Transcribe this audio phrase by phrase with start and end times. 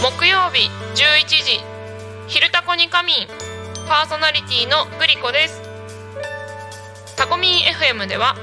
[0.00, 1.60] 木曜日11時
[2.28, 3.28] 「昼タコに仮眠」
[3.88, 5.60] パーソナリティのグリコです。
[7.16, 8.36] タコミン FM では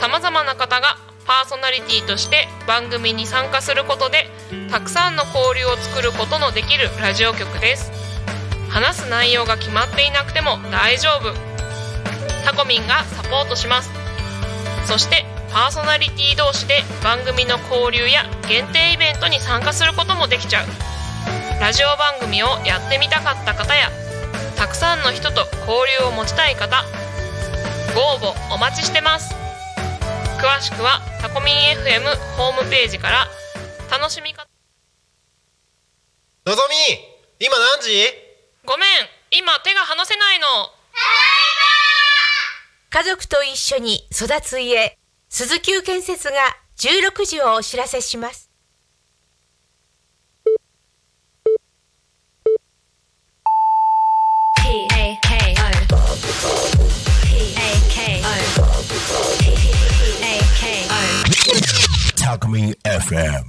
[0.00, 4.30] さまざまな方がパーソナリティとして番組に参加することで
[4.70, 7.90] たくさんの交流を作ることのできるラジオ局です。
[8.68, 11.32] 話す内容が決まっていなくても大丈夫。
[12.44, 13.90] タコミンがサポートします。
[14.86, 20.66] そしてパーソナリティ同士で番組の交流や限定イベントに参加することもできちゃう。
[21.60, 23.90] ラジオ番組をやってみたかった方や
[24.56, 26.82] たくさんの人と交流を持ちたい方
[27.94, 29.34] ご応募お待ちしてます。
[30.40, 32.00] 詳しくはタコミン FM
[32.36, 33.28] ホームページから
[33.90, 34.48] 楽しみ方。
[36.46, 38.08] のぞみ今何時？
[38.64, 38.88] ごめん
[39.30, 40.46] 今手が離せないの。
[42.90, 44.98] 家族と一緒に育つ家
[45.34, 46.34] 鈴木建設が
[46.76, 48.50] 16時をお知らせします。
[62.22, 63.44] タクミン FM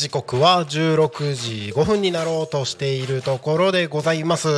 [0.00, 4.48] 時刻は16時5分になろうとしているところでございます。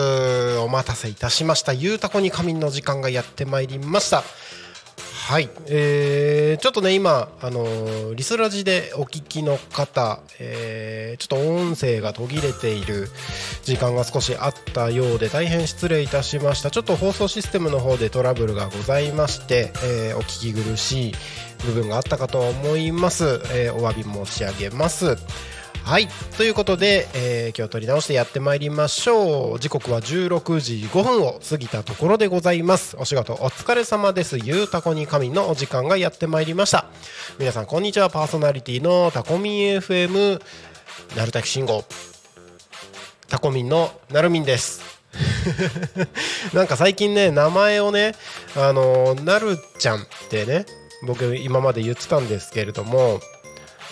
[0.59, 1.72] お待たせいたしました。
[1.72, 4.22] ゆうたこに仮眠の時間がやってまいりました。
[5.27, 13.09] はい、えー、ちょっとね今あのーリスラジでお聞きの方、えーちょっと音声が途切れている
[13.65, 16.71] 時間が少しあったようで大変失礼いたしました。
[16.71, 21.15] ちょっと放送システムの方でトラブルがございまして、えーお聞き苦しい
[21.65, 25.17] 部分があったかと思います、えーお詫び申し上げます。
[25.84, 26.06] はい。
[26.37, 29.61] ということで、えー今日取り直してやってまいりましょう。
[29.61, 32.97] 時刻は16時5分を過ぎたところでございます。
[32.99, 34.39] お仕事お疲れ様です。
[34.39, 36.87] ゆうたこに神のお時間がやってまいりました。
[37.39, 38.11] 皆さんこんにちは。
[38.11, 40.41] パーソナリティのタコミン FM
[41.17, 41.84] なるたき信号
[43.28, 44.83] タコミンのなるみんです。
[46.55, 48.15] なんか最近ね名前をね
[48.56, 50.65] あのなるちゃんってね
[51.07, 53.21] 僕今まで言ってたんですけれども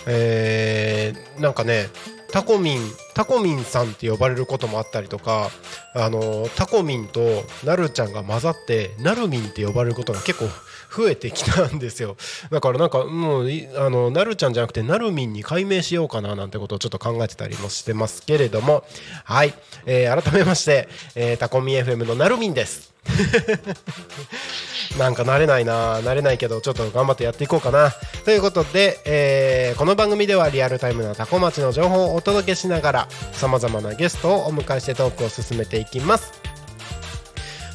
[0.06, 1.88] えーなんかね
[2.30, 2.80] タコミン
[3.14, 5.50] タコミンさんって呼ばれることもあったりとか
[5.94, 7.20] あのタコミンと
[7.64, 10.46] なるちゃんが混ざってなるみんって呼ばれることが結構
[10.90, 12.16] 増えてきたんですよ。
[12.50, 18.84] だからなんかもうあのなるちゃんじゃなくてなるみんに改名しようかななんてことをちょっと考えてたりもしてますけれども。
[19.24, 19.54] はい、
[19.86, 22.92] えー改めまして、えータコミ FM のなるみんです。
[24.98, 27.94] なんか慣れないな慣れないけどちょっと頑張ってやっていこうかな。
[28.24, 36.59] ということで、えーこの番組ではリアルタイムなタコ町の情報をお届けしながらさまざまなゲストをお迎えしてトークを進めていきます。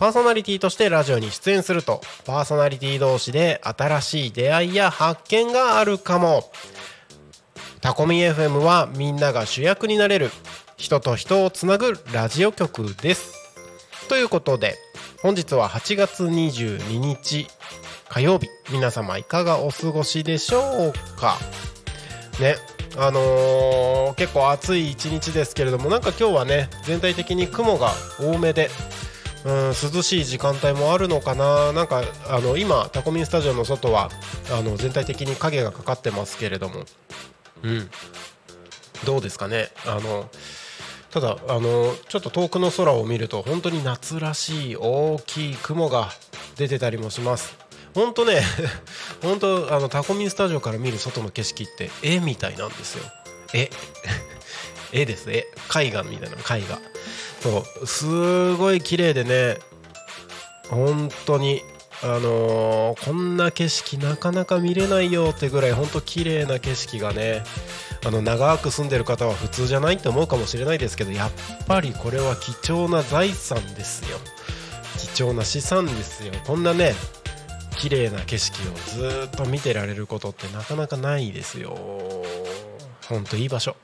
[0.00, 2.00] パーソナリティとしてラジオに出演すると。
[2.24, 6.50] パーソナリティ同士で新しい出会いや発見があるかも。
[7.82, 10.30] タコミ FM はみんなが主役になれる。
[10.78, 13.34] 人と人をつなぐラジオ局です。
[14.08, 14.78] ということで
[15.20, 17.46] 本日は8月22日
[18.08, 18.48] 火曜日。
[18.72, 21.36] 皆様いかがお過ごしでしょうか？
[22.40, 22.56] ね
[22.96, 28.70] あのー結構暑い一日ですけれどもなんか今日はね全体的に雲が多めで
[29.44, 31.72] うん涼しい時間帯もあるのかな。
[31.72, 34.10] なんかあの今タコミンスタジオの外は
[34.50, 36.84] あの全体的に影がかかってますけれども。
[37.62, 37.90] うん。
[39.04, 39.70] どうですかね。
[39.86, 40.28] あの
[41.10, 46.10] ただあのちょっと遠くの空を見ると本当に夏らしい大きい雲が
[46.56, 47.56] 出てたりもします。
[47.94, 48.42] 本当ね
[49.22, 53.04] 本当あのタコミンスタジオから見る外の景色って絵みたいなんですよ。
[53.52, 53.70] 絵。
[54.92, 55.30] 絵です。
[55.30, 55.46] 絵。
[55.74, 55.90] 絵。
[55.90, 56.78] 画みたいな絵画
[57.40, 59.56] そうすごい綺麗でね
[60.68, 61.62] 本当に
[62.02, 67.42] あのーこんな景色なかなか見れないよってぐらい本当綺麗な景色がね
[68.06, 71.30] あの長く住んでる方は普通じゃないって思うかもしれないですけどやっ
[71.66, 74.18] ぱりこれは貴重な財産ですよ。
[75.14, 76.32] 貴重な資産ですよ。
[76.46, 76.94] こんなね
[77.78, 81.76] 綺麗な景色をずっと見てられることってなかなかないですよ。
[83.10, 83.76] ほんといい場所。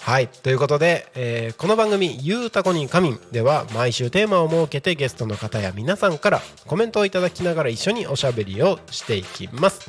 [0.00, 0.28] はい。
[0.28, 9.80] ということで、えーこの番組「ゆうたこに仮眠」では毎週テーマを設けてゲストの方や皆さんからコメントをいただきながら一緒におしゃべりをしていきます。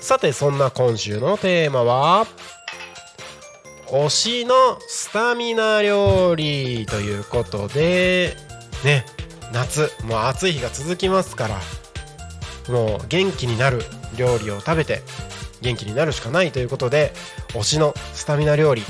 [0.00, 2.26] さてそんな今週のテーマは
[3.88, 4.54] 推しの
[4.88, 8.36] スタミナ料理ということで
[8.84, 9.06] ね
[9.52, 11.60] 夏もう暑い日が続きますから
[12.68, 13.82] もう元気になる
[14.16, 15.02] 料理を食べて
[15.60, 17.12] 元気になるしかないということで
[17.48, 18.82] 推しのスタミナ料理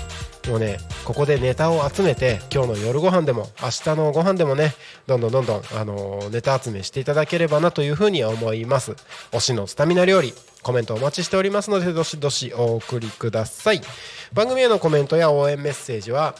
[0.48, 4.74] もうねここでネタを集めて今日の夜ご飯でも明日のご飯でもね
[5.06, 8.92] どんどんどんどん、あのネタ集めしていただければなというふうに思います。
[9.32, 13.80] 推しのスタミナ料理コメントお待ちしておりますのでどしどしお送りください。
[14.32, 16.34] 番組へのコメントや応援メッセージは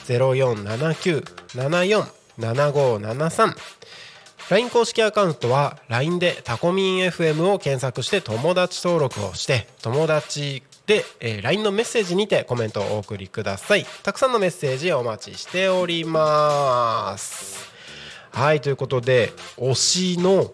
[0.04, 1.24] ゼロ四七九
[1.54, 2.06] 七四
[2.36, 3.54] 七五七三。
[4.50, 13.86] LINE 公式アカウントは LINE でタコミン FM を検索して友達登録をして友達で、えー LINE のメッセージにてコメントをお送りください。
[14.02, 17.72] たくさんのメッセージお待ちしております。
[18.32, 20.52] はいということで推しの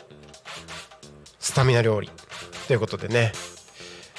[1.41, 2.09] スタミナ料理。
[2.69, 3.33] ということでね。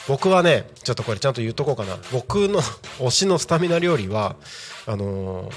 [0.07, 1.97] 僕はねちょっとこれちゃんと言っとこうかな。
[2.11, 2.61] 僕の
[2.99, 4.35] 推しのスタミナ料理は
[4.87, 5.53] あのー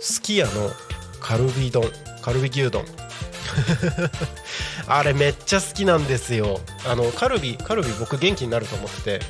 [0.00, 0.50] すき家の
[1.20, 1.88] カルビ丼
[2.22, 2.84] カルビ牛丼。
[4.88, 6.60] あれめっちゃ好きなんですよ。
[6.86, 9.20] あのカルビカルビ僕元気になると思ってて。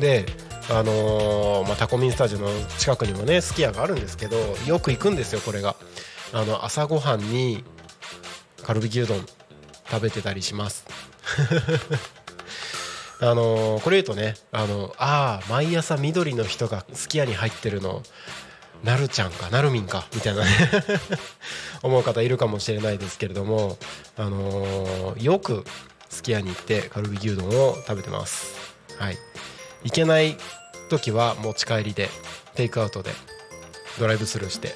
[0.00, 0.26] で
[0.68, 4.36] あのーまあ、タコミンスタジオの近くにもねすき家があるんですけど
[4.66, 5.76] よく行くんですよこれが。
[6.32, 7.62] あの朝ごはんに
[8.64, 9.24] カルビ牛丼
[9.88, 10.84] 食べてたりします。
[13.20, 18.02] あのこれ言うとねあのあー毎朝緑の人がすき家に入ってるの
[18.84, 20.50] なるちゃんかなるみんかみたいなね
[21.82, 23.78] 思う方いるかもしれないですけれども、
[24.16, 25.64] あのよく
[26.08, 28.54] すき家に行ってカルビ牛丼を食べてます。
[28.98, 29.18] はい。
[29.84, 30.36] 行けない
[30.88, 32.10] 時は持ち帰りで
[32.54, 33.12] テイクアウトで
[33.98, 34.74] ドライブスルーして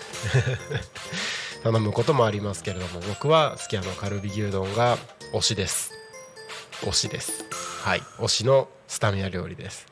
[1.62, 4.98] 頼むこともありますけれども僕はすき家のカルビ牛丼が
[5.32, 5.99] 推しです。
[6.82, 7.44] 推しです。
[7.82, 8.00] はい。
[8.18, 9.86] 推しのスタミナ料理です。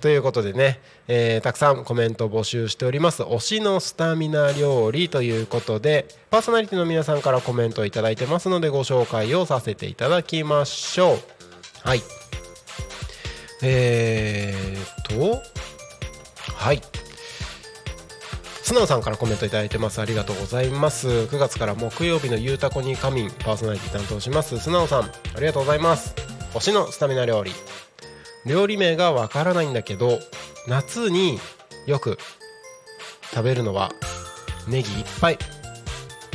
[0.00, 3.22] ということでね、えーたくさんコメント募集しております。
[3.22, 11.18] 推しのスタミナ料理ということでパーソナリティの皆さんからコメントをいただいてますのでご紹介をさせていただきましょう。
[11.88, 12.02] はい。
[13.62, 15.42] えー、と
[16.54, 16.82] はい。
[18.62, 20.00] 素直さんからコメントいただいてます。
[20.00, 21.08] ありがとうございます。
[21.08, 24.58] 9月から木曜日のゆうたこに仮眠パーソナリティ担当します。
[24.58, 26.27] 素直さんありがとうございます。
[26.54, 27.52] 推しのスタミナ料理。
[28.46, 30.18] 料理名がわからないんだけど
[30.66, 31.38] 夏に
[31.86, 32.18] よく
[33.30, 33.90] 食べるのは
[34.66, 35.38] ネギいっぱい。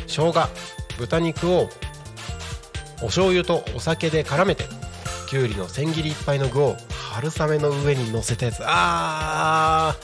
[0.08, 0.48] 生姜
[1.00, 1.70] 豚肉を
[3.02, 4.66] お醤油とお酒で絡めて
[5.28, 6.76] きゅうりの千切りいっぱいの具を
[7.12, 9.96] 春雨の上に乗せたやつあ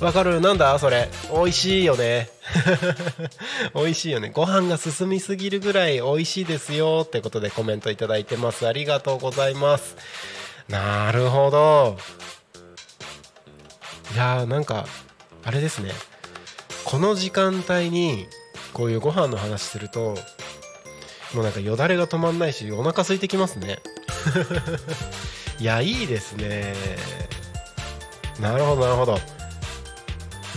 [0.00, 0.40] ーわかる？
[0.40, 1.08] なんだそれ？
[1.32, 2.28] 美味しいよね。
[3.74, 4.30] 美味しいよね。
[4.30, 8.66] ご飯が進みすぎるぐらい美味しいですよってことでコメントいただいてます。
[8.66, 9.96] ありがとうございます。
[10.68, 11.96] なるほど。
[14.14, 14.86] いやーなんか
[15.44, 15.92] あれですね。
[16.84, 18.26] この時間帯に
[18.72, 20.16] こういうご飯の話すると
[21.34, 23.78] もうなんかよだれが止まんないしお腹空いてきますね。
[25.58, 26.74] いやいいですね。
[28.40, 29.18] なるほどなるほど。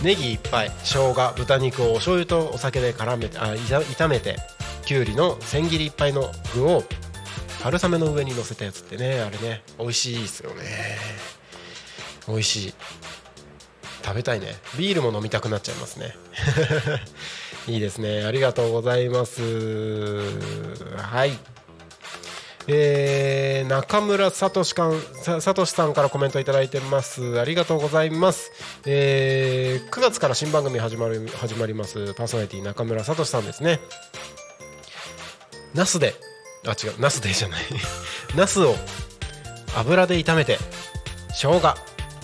[0.02, 4.36] ネギいっぱい生姜豚肉をお醤油とお酒で絡めてあ炒めて
[4.84, 6.84] きゅうりの千切りいっぱいの具を
[7.62, 10.62] 春雨の上に乗せたやつってねあれね美味しいですよね。
[12.28, 12.74] 美味しい。
[14.04, 14.54] 食べたいね。
[14.78, 16.14] ビールも飲みたくなっちゃいますね。
[17.66, 18.24] いいですね。
[18.24, 19.42] ありがとうございます。
[20.96, 21.36] はい。
[22.68, 27.40] えー中村聡かんささとしさんからコメントいただいてます。
[27.40, 28.52] ありがとうございます、
[28.86, 32.14] えー9月から新番組始まる始まります。
[32.14, 33.80] パーソナリティ中村聡さんですね。
[35.74, 36.14] ナスで。
[36.66, 37.00] あ違う。
[37.00, 37.62] ナスでじゃない。
[38.34, 38.76] ナスを
[39.76, 40.58] 油で炒めて
[41.30, 41.74] 生姜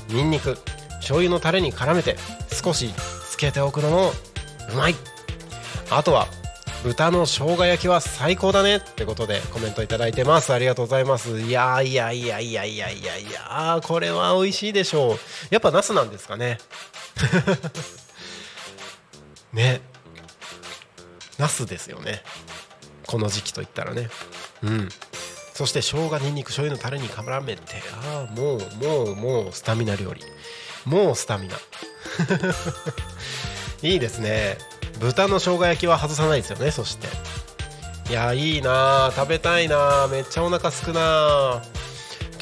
[0.09, 0.59] にんにく
[0.97, 2.17] 醤油のタレに絡めて
[2.51, 2.93] 少し
[3.31, 4.13] つけておくのも
[4.73, 4.97] うまい。
[5.91, 6.27] あとは
[6.83, 10.53] 豚の生姜焼きは最高だねってことでコメントいただいてます。
[10.53, 11.41] ありがとうございます。
[11.41, 13.19] いやいやいやいやいやいや。
[13.19, 15.19] いやこれは美味しいでしょう。
[15.51, 16.59] やっぱナスなんですかね。
[19.55, 19.81] ね。
[21.39, 22.25] ナスですよね。
[23.07, 24.11] この時期といったらね。
[24.65, 24.89] うん。
[25.55, 27.81] そして生姜にんにく醤油のタレに絡めて。
[27.93, 30.23] ああもうもうもうスタミナ料理。
[30.85, 31.57] もうスタミナ。
[33.89, 34.59] いいですね。
[35.01, 37.09] 豚の生姜焼きは外さないですよねそして。
[38.11, 41.63] いやいいな食べたいなめっちゃお腹すくな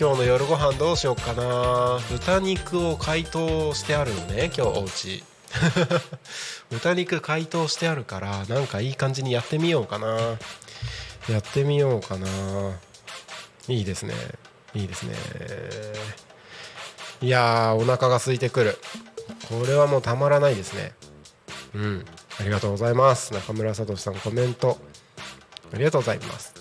[0.01, 5.23] 今日の夜ご飯どうしようかな豚肉を解凍してあるのね今日おうち
[6.71, 10.39] 豚肉解凍してあるからなんかいい感じにやってみようかな
[11.29, 12.27] やってみようかな
[13.69, 14.15] いいですね。
[14.75, 15.15] いいですね。
[17.23, 18.79] いやーお腹が空いてくる。
[19.49, 20.93] これはもうたまらないですね。
[21.75, 22.05] うん。
[22.41, 23.35] ありがとうございます。
[23.35, 24.79] 中村聡さんコメント。
[25.73, 26.55] ありがとうございます。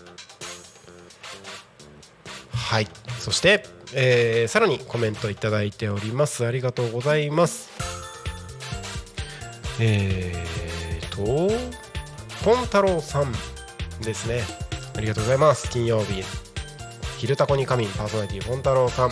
[2.54, 2.88] はい。
[3.18, 6.46] そして、えーさらにコメントいただいております。
[6.46, 7.70] ありがとうございます。
[9.80, 11.54] えーと
[12.44, 13.32] ポン太郎さん
[14.02, 14.42] ですね。
[14.96, 15.70] ありがとうございます。
[15.70, 16.24] 金曜日。
[17.18, 19.12] 昼タコに仮眠パーソナリティポン太郎さん。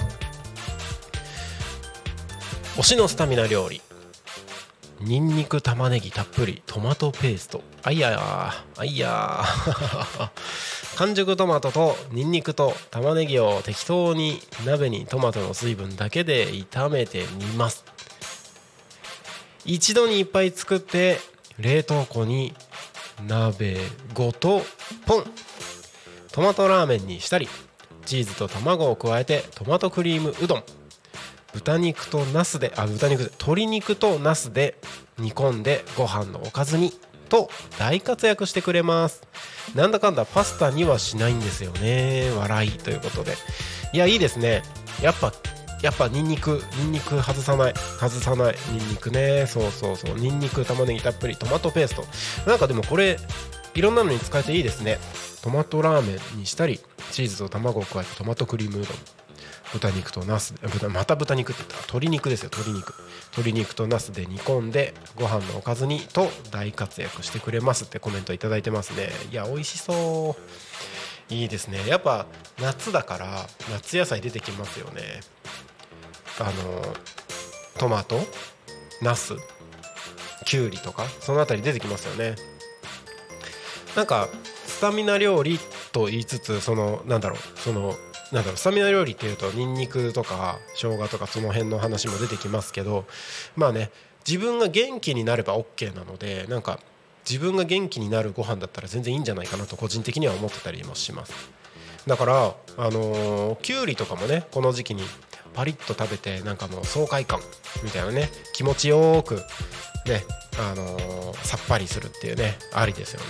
[2.76, 3.82] 推しのスタミナ料理。
[5.00, 7.62] ニンニク玉ねぎたっぷりトマトペースト。
[7.84, 10.30] あいやーあいやー。
[10.98, 17.86] 完熟トマトとニンニクと玉ねぎを適当に鍋にトマトの水分だけで炒めて煮ます。
[19.66, 21.20] 一度にいっぱい作って
[21.60, 22.56] 冷凍庫に
[23.28, 23.78] 鍋
[24.14, 24.66] ごと
[25.06, 25.32] ポン。
[26.32, 27.48] トマトラーメンにしたり
[28.06, 30.64] チーズと卵を加えてトマトクリームうどん。
[31.58, 34.76] 豚肉とナスであ豚肉鶏肉とナスで
[35.18, 36.94] 煮込んでご飯のおかずに
[37.30, 37.50] と
[37.80, 39.24] 大活躍してくれます。
[39.76, 42.32] なんだかんだパスタにはしないんですよね。
[42.38, 43.34] 笑いということで。
[43.92, 44.62] いやいいですね。
[45.02, 45.34] やっぱ
[45.82, 47.74] やっぱニンニクニンニク外さない。
[48.00, 49.48] 外さないニンニクね。
[49.48, 50.16] そうそうそう。
[50.16, 52.06] ニンニク玉ねぎたっぷりトマトペースト。
[52.50, 53.18] なんかでもこれ
[53.74, 55.00] いろんなのに使えていいですね。
[55.42, 56.80] トマトラーメンにしたり
[57.12, 58.98] チーズと卵を加えてトマトクリームうどん。
[59.74, 61.76] 豚肉とナス豚また豚肉って言った。
[61.76, 62.94] ら鶏肉ですよ鶏肉。
[63.34, 69.10] 鶏肉とナスで煮込んでご飯のおかずにと大活躍してくれますってコメントいただいてますね。
[69.32, 70.36] いや美味しそ
[71.30, 71.34] う。
[71.34, 71.86] いいですね。
[71.88, 72.26] やっぱ
[72.62, 75.20] 夏だから夏野菜出てきますよね。
[76.40, 76.96] あの
[77.78, 78.20] トマト
[79.02, 79.36] ナス
[80.46, 82.36] きゅうりとかそのあたり出てきますよね。
[83.96, 84.30] なんか
[84.66, 85.60] スタミナ料理
[85.92, 87.96] と言いつつそのなんだろうその
[88.32, 93.06] なんだろうスタミナ料理っていうとニンニクとか生姜とかその辺の話も出てきますけど
[93.56, 93.90] まあね
[94.28, 96.80] 自分が元気になれば OK なのでなんか
[97.30, 101.34] 自分が元気になるご飯だったら全然いいんじゃないかなと個人的には思ってたりもします。
[102.06, 105.04] だからあのーきゅうりとかもねこの時期に
[105.54, 107.40] パリッと食べてなんかもう爽快感
[107.84, 109.36] みたいなね気持ちよく
[110.06, 110.24] ね
[110.60, 113.28] あのーさっぱりするっていうねありですよね。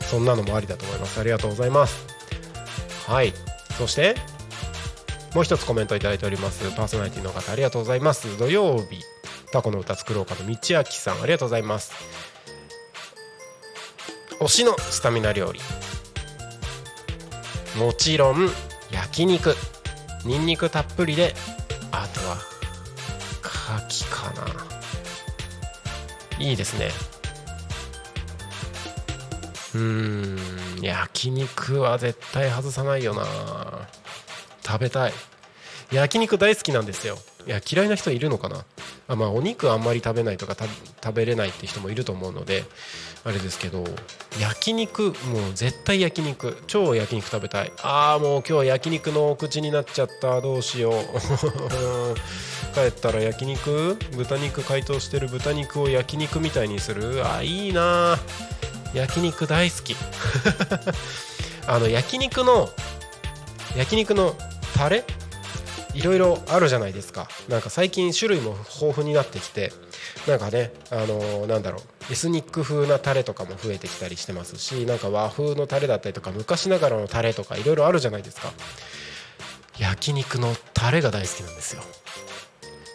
[0.00, 1.18] そんなのもありだと思います。
[1.20, 2.06] ありがとうございます。
[3.06, 3.32] はい。
[3.78, 4.16] そして
[5.34, 6.70] もう一つコメントいただいております。
[6.74, 8.38] パーソナリティの方ありがとうございます。
[8.38, 9.02] 土曜日
[9.52, 11.92] タコの歌作ろうかの道明さんありがとうございます。
[14.40, 15.60] 推しのスタミナ料理。
[17.78, 18.48] もちろん
[18.90, 19.54] 焼肉。
[20.24, 21.34] ニンニクたっぷりで
[21.92, 22.36] あとは
[23.88, 24.46] 牡蠣かな。
[26.38, 26.90] いいですね。
[29.74, 30.36] うん。
[30.82, 33.24] 焼肉は絶対外さないよな。
[34.66, 35.12] 食べたい。
[35.92, 37.16] 焼肉大好きなんですよ。
[37.46, 38.64] いや嫌いな人いるのかな。
[39.06, 40.56] あまあお肉あんまり食べないとか
[41.02, 42.64] 食べれないって人もいると思うので
[43.24, 43.84] あれですけど
[44.40, 46.56] 焼肉もう絶対焼肉。
[46.66, 47.72] 超焼肉食べたい。
[47.82, 50.40] あーもう今日焼肉のお口になっちゃった。
[50.40, 50.94] どうしよう。
[52.74, 53.96] 帰ったら焼肉？
[54.16, 57.24] 豚肉解凍してる豚肉を焼肉みたいにする？
[57.24, 58.18] あいいな
[58.96, 59.94] 焼肉大好き。
[61.68, 62.70] あの焼肉の
[63.76, 64.34] 焼肉の
[64.74, 65.04] タレ？
[65.92, 67.28] いろいろあるじゃないですか。
[67.48, 69.70] なんか最近種類も豊富になってきて
[70.26, 72.12] なんかねあのーなんだろう。
[72.12, 78.50] エスニック風なタレとかも増えてきたりしてますしなんか和風のタレだったりとか昔ながらのタレとかいろいろあるじゃないですか。
[79.78, 81.82] 焼肉のタレが大好きなんですよ。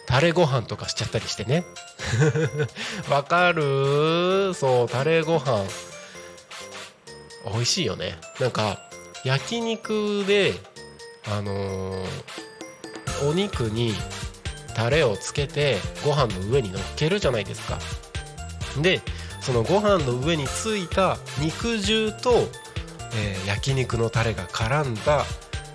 [0.08, 1.64] タレご飯とかしちゃったりしてね。
[3.08, 5.91] わかるそうタレご飯。
[7.50, 8.14] 美味しいよね。
[8.40, 8.78] なんか
[9.24, 10.54] 焼肉で
[11.28, 12.06] あのー
[13.28, 13.94] お肉に
[14.74, 17.78] タレをつけてご飯の上に乗っけるじゃないですか。
[18.80, 19.00] で
[19.40, 22.48] そのご飯の上についた肉汁と、
[23.14, 25.24] えー焼肉のタレが絡んだ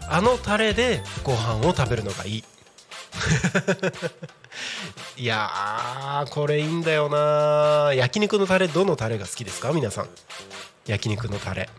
[0.10, 2.44] あのタレでご飯を食べるのがいい。
[5.18, 9.72] いやーこれいいんだよな焼肉のタレどのタレが好きですか？
[9.72, 10.10] 皆さん。
[10.88, 11.70] 焼肉のタレ。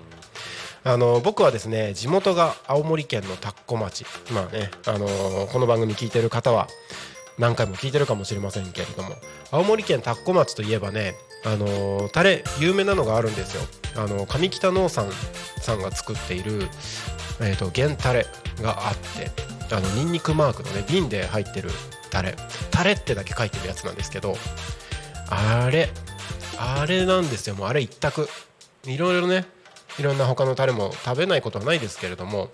[0.84, 4.06] あの僕はですね地元が青森県の田子町。
[4.32, 5.06] まあね、あの
[5.52, 6.68] この番組聞いてる方は
[7.38, 9.10] 何回も聞いてるかもしれませんけれども
[9.50, 13.62] 青森県田子町といえばねあのタレ有名なのがあるんですよ。
[13.96, 15.10] あの上北農産
[15.60, 16.68] さんが作っている、
[17.40, 18.26] えー、と原タレ
[18.62, 19.30] があって
[19.74, 21.70] あのニンニクマークのね瓶で入ってる
[22.10, 22.34] タレ。
[22.70, 24.36] タレってだけ書いてるやつなんですけど
[25.28, 25.90] あれ
[26.58, 27.56] あれなんですよ。
[27.56, 28.28] もうあれ一択。
[28.84, 29.46] いろいろね
[29.98, 32.50] いろんな他のタレも食べないことはないですけれども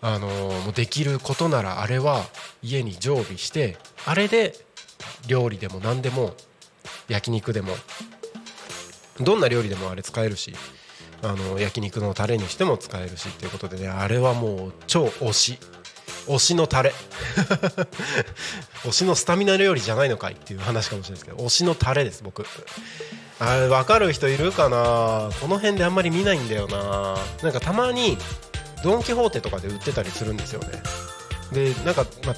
[0.00, 2.24] あのもうできることならあれは
[2.62, 3.76] 家に常備して
[4.06, 4.54] あれで
[5.26, 6.34] 料理でも何でも
[7.08, 7.74] 焼肉でも
[9.20, 10.54] どんな料理でもあれ使えるし
[11.22, 15.58] あの焼肉のタレにしても使えるしっていうことでねあれはもう超推し。
[16.28, 16.92] 推しのタレ。
[18.84, 22.44] 推しのスタミナ料理じゃないのかいっていう話かもしれないですけど推しのタレです僕。
[23.40, 25.30] あれ分かる人いるかな。
[25.40, 27.16] この辺であんまり見ないんだよな。
[27.42, 28.18] なんかたまに
[28.82, 30.82] ドン・キホーテとかで売ってたりするんですよね。
[31.52, 32.34] でなんか、ま、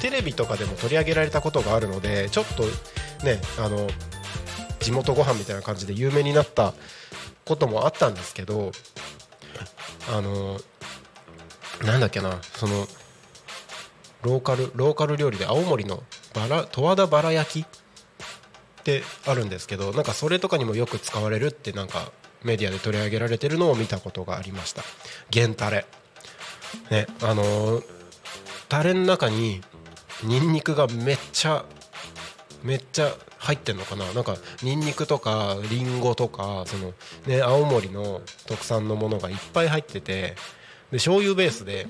[0.00, 2.64] テレビとかでも取り上げられたことがあるのでちょっと
[3.24, 3.88] ねあの
[4.80, 6.74] 地元ご飯みたいな感じで有名になった
[7.44, 8.72] こともあったんですけど
[10.12, 10.58] あの
[11.84, 12.86] なんだっけなその
[14.22, 16.02] ローカルローカル料理で青森の
[16.34, 17.66] バラ十和田バラ焼き
[18.82, 22.10] ってあるんですけどなんかそれとかにもよく使われるってなんか
[22.42, 24.82] メディアで取り上げられてるのを見たことがありました。
[25.32, 25.86] 原タレ。
[26.90, 27.84] ねあのー
[28.68, 29.60] タレの中に
[30.24, 31.66] ニンニクがめっちゃ
[32.62, 34.10] めっちゃ入ってんのかな。
[34.14, 36.94] なんかニンニクとかリンゴとかその
[37.26, 40.36] ね青森の特産のものがいっぱい入ってて
[40.92, 41.88] で醤油ベースで。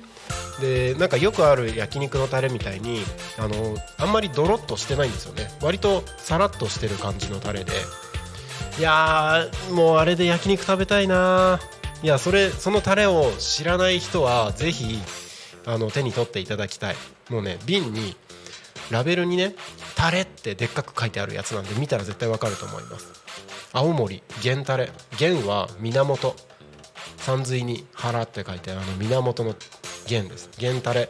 [0.60, 3.02] でなんかよくある焼肉のタレみたいに
[3.38, 5.50] あのあんまりドロッとしてないんですよね。
[5.62, 7.72] 割とさらっとしてる感じのタレで。
[8.78, 11.58] いやーもうあれで焼肉食べたいな
[12.02, 14.98] いやそれそのタレを知らない人はぜひ
[15.64, 16.96] あの手に取っていただきたい。
[17.30, 18.14] もうね瓶に
[18.90, 19.54] ラベルにね
[19.96, 23.08] 「タレ」ってでっかく書いてあるやつなんで見たら絶対わかると思います。
[23.72, 24.90] 青森源タレ。
[25.18, 26.36] 源は源。
[27.24, 29.54] 山水に腹って書いてあの源の
[30.08, 30.50] 源です。
[30.58, 31.08] 源タレ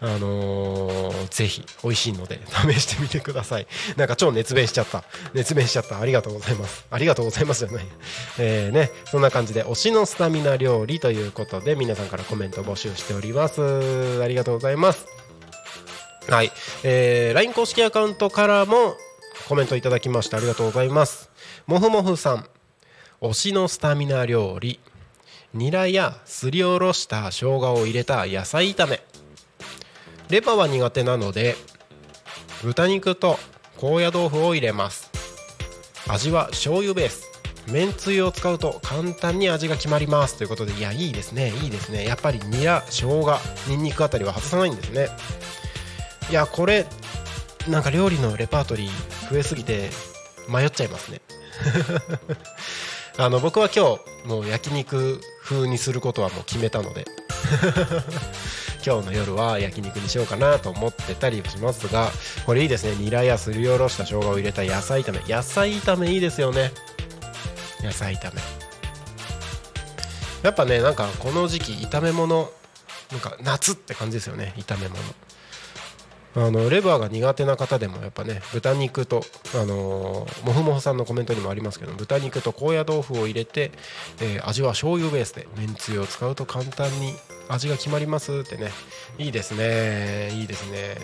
[0.00, 3.66] あのーぜひ美味しいので 試してみてください。
[3.96, 5.04] なんか超熱弁しちゃった。
[5.34, 6.00] 熱弁しちゃった。
[6.00, 6.86] ありがとうございます。
[6.90, 7.86] ありがとうございますじゃない。
[8.38, 8.90] えね。
[9.10, 14.22] そんな感じで推しのスタミナ料理ということで皆さんからコメント募集しております。
[14.22, 15.06] ありがとうございます。
[16.28, 16.52] はい、
[16.84, 18.96] えー、LINE 公式アカウントからも
[19.48, 21.28] コメントいただきましてありがとうございます。
[21.66, 22.48] もふもふさん。
[23.20, 24.80] 推しのスタミナ料理。
[25.52, 29.00] ニラやすりおろした生姜を入れた野菜炒め。
[30.28, 31.56] レバーは苦手なので
[32.62, 33.36] 豚肉と
[33.76, 35.10] 高野豆腐を入れます。
[36.06, 37.28] 味は醤油ベース。
[37.66, 40.36] めんつゆを使うと簡単に味が決まります。
[40.36, 41.52] ということでいやいいですね。
[41.64, 42.06] いいですね。
[42.06, 45.08] やっぱりニラ生姜ニンニクあたりは外さないんですね。
[46.30, 46.86] いやこれ
[47.68, 49.90] なんか料理のレパートリー増えすぎて
[50.48, 51.20] 迷っちゃいますね。
[53.22, 57.04] あの僕は今日もう焼肉風にすることはもう決めたので。
[58.82, 62.10] 今日の夜は焼肉にしようかなと思ってたりしますが
[62.46, 62.94] これいいですね。
[62.96, 65.20] ニラやすりおろした生姜を入れた野菜炒め。
[65.28, 66.72] 野菜炒めいいですよね。
[67.82, 68.40] 野菜炒め。
[70.42, 72.50] やっぱねなんかこの時期炒め物
[73.12, 74.54] なんか夏って感じですよね。
[74.56, 74.98] 炒め物。
[76.36, 79.22] あのレバーが苦手な方でもやっぱね豚肉と
[79.54, 83.72] あのもふもふさんのコメントにもありますけど豚肉と高野豆腐を入れて、
[84.20, 87.14] えー味は醤油ベースでめんつゆを使うと簡単に
[87.48, 88.70] 味が決まりますってね。
[89.18, 90.30] いいですね。
[90.32, 90.96] いいですね。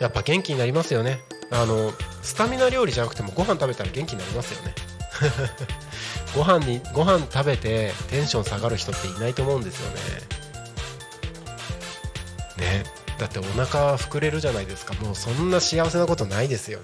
[0.00, 1.20] やっぱ元気になりますよね。
[1.50, 4.74] あのスタミナ料理じゃなくてもご飯食べたら元気になりますよね。
[6.34, 10.00] ご飯にご飯食べてテンション下がる人っていないと思うんですよね。
[12.58, 13.01] ね。
[13.22, 14.94] だってお腹膨れるじゃないですか。
[14.94, 16.80] もうそんな幸せなことないですよ。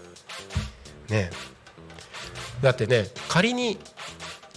[1.08, 1.30] ね。
[2.62, 3.76] だってね仮に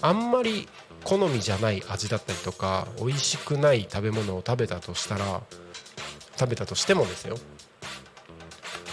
[0.01, 0.69] あんまり
[1.03, 5.41] 好みじゃない味だったりとか美味しくない食べ物を食べたとしたら
[6.37, 7.35] 食べたとしてもですよ。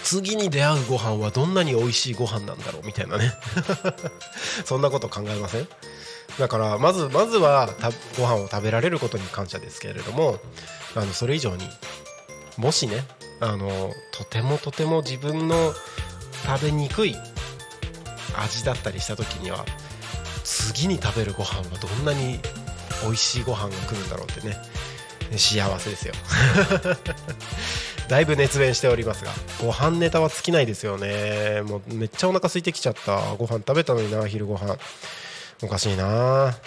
[0.03, 3.31] 次に出会うご飯はどんなに美味しいご飯なんだろうみたいなね。
[4.65, 5.67] そんなこと考えません？
[6.39, 10.39] だからまずまずはたご飯を食べられることに感謝ですけれども
[10.95, 11.69] あのそれ以上に
[12.59, 13.05] もしね
[13.39, 15.73] あのとてもとても自分の
[16.45, 17.15] 食べにくい
[18.37, 19.63] 味だったりした時には
[20.43, 22.39] 次に食べるご飯はどんなに
[23.01, 24.57] 美味しいご飯が来るんだろうってね
[25.37, 26.13] 幸せですよ。
[28.09, 31.61] だいぶ熱弁しておりますがご飯ネタは尽きないですよね。
[31.61, 33.35] もうめっちゃお腹空いてきちゃった。
[33.35, 34.75] ご飯食べたのにな昼ご飯。
[35.61, 36.57] おかしいな。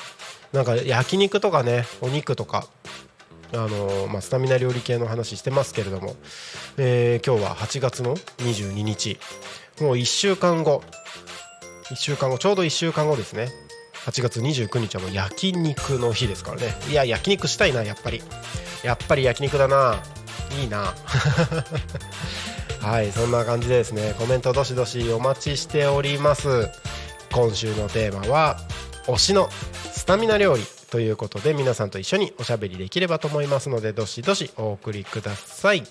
[0.53, 2.69] なんか焼肉とかねお肉とか
[3.55, 6.17] あのまあ、スタミナ料理系の話してますけれども、
[6.79, 9.19] えー、今日は8月の22日。
[9.81, 10.83] もう1週間後。
[11.91, 13.51] 1週間後ちょうど1週間後ですね。
[14.07, 16.75] 8月29日はもう焼肉の日ですからね。
[16.88, 18.23] いや焼肉したいなやっぱり。
[18.83, 20.03] やっぱり焼肉だな。
[20.61, 20.95] いいな。
[22.81, 24.15] はいそんな感じでですね。
[24.19, 26.69] コメントどしどしお待ちしております。
[27.31, 28.59] 今週のテーマは
[29.07, 29.49] 推しの
[29.93, 30.82] スタミナ料理。
[30.93, 35.85] ということで皆さんと一緒におしゃべりできればと思いますのでどしどしお送りください。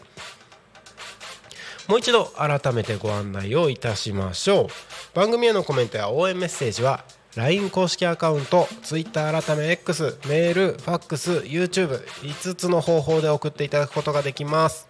[1.87, 4.67] もう一度改めてご案内をいたしましょ
[5.13, 5.15] う。
[5.15, 7.03] 番組へのコメントや応援メッセージは
[7.35, 14.87] LINE 公式アカウント Twitter 改め X メールファックス YouTube5 つの方法で送っていただくことができます。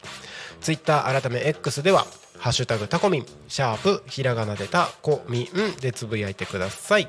[0.60, 2.06] Twitter 改め X では
[2.38, 7.08] ハッシュタグタコミンシャープひらがなでタコミンでつぶやいてください。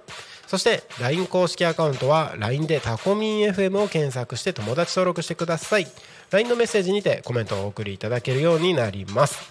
[0.52, 5.86] そして LINE 公式アカウントは LINE でタコミン FM を検索して友達登録してください。
[6.30, 9.50] LINE のメッセージにてコメントをお送りいただけるようになります。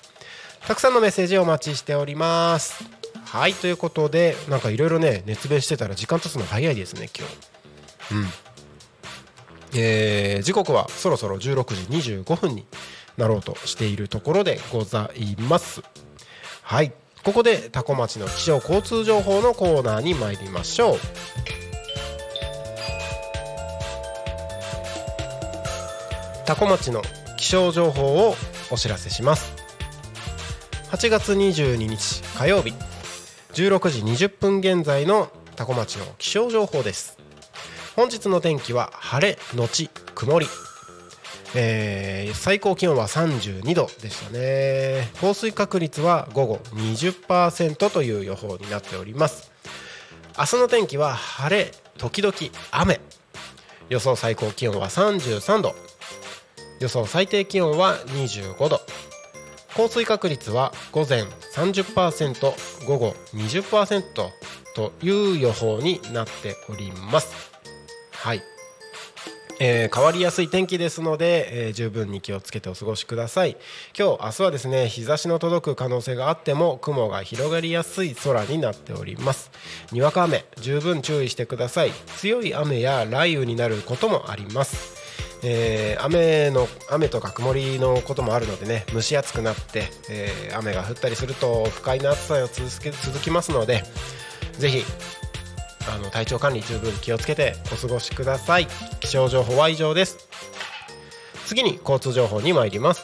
[0.68, 2.88] たくさんのメッセージお待ちしております。
[3.26, 8.14] はいということでなんかいろいろね熱弁してたら時間経つの早いですね今日。
[8.14, 8.28] うん。
[9.74, 11.64] えー、時刻はそろそろ16
[12.00, 12.68] 時25分に
[13.18, 15.82] なろうとしているところでございます。
[16.62, 16.94] はい。
[17.24, 21.00] ここで多古町の気象交通情報のコーナーに参りましょう。
[26.46, 27.04] 多古町の
[27.38, 28.36] 気象情報を
[28.72, 29.54] お知らせします。
[30.90, 32.74] 8月22日火曜日
[33.54, 37.18] 16時20分現在の多古町の気象情報です。
[37.96, 40.48] 本日の天気は晴れのち曇り。
[41.56, 45.10] えー、最高気温は32度でしたね。
[45.20, 49.52] 降水確率は午後20%という予報になっております。
[50.38, 52.34] 明日の天気は晴れ時々
[52.72, 53.02] 雨。
[53.90, 55.76] 予想最高気温は33度。
[56.80, 58.80] 予想最低気温は25度。
[59.76, 64.04] 降水確率は午前30%午後20%
[64.76, 67.52] という予報になっております。
[68.12, 68.51] はい。
[69.64, 73.58] えー、変わりやすい天気ですので、えー、十分に気をつけてお過ごしください。
[73.96, 79.52] 今日明日はですね日差しの届く可能性があっても雲が広がりやすい空になっております。
[79.92, 81.92] にわか雨十分注意してください。
[82.18, 85.00] 強い雨や雷雨になることもあります。
[85.44, 93.84] えー、雨の雨とか曇りのこともあるのでね蒸し暑くなって、えー、雨が降ったりすると不快な暑さが続け続きますので
[94.58, 94.84] ぜひ
[95.90, 98.68] あの体調管理十分気をつけてお過ごしください。
[99.00, 100.30] 気象情報は以上です。
[101.46, 103.04] 次に交通情報に参ります。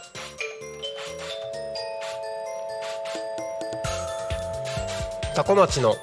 [5.35, 5.95] 多古町の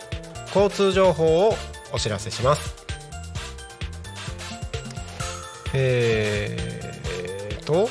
[0.55, 1.55] 交通情報を
[1.93, 2.75] お知らせします。
[5.73, 7.89] えーと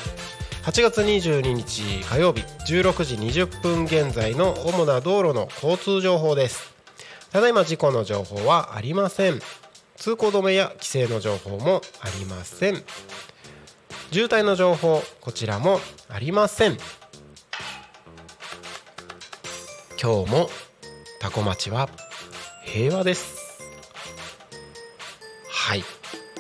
[0.64, 6.73] 8月22日火曜日16時20分現在の主な道路の交通情報です。
[7.34, 9.40] ただいま事故の情報はありません。
[9.96, 12.84] 通行止めや規制の情報もありません。
[14.12, 16.78] 渋滞の情報こちらもありません。
[20.00, 20.50] 今日も
[21.20, 21.90] タコ町は
[22.66, 23.36] 平和です。
[25.50, 25.84] はい。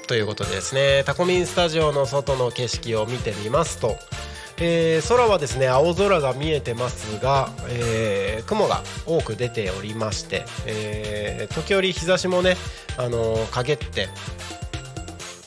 [0.08, 3.96] ということでですねタコミンスタジオの外の景色を見てみますと
[4.60, 12.56] えー空はですね青空が見えてますが、えー雲が多く出ておりまして、えー時折日差しもね、
[12.98, 14.10] あのー陰って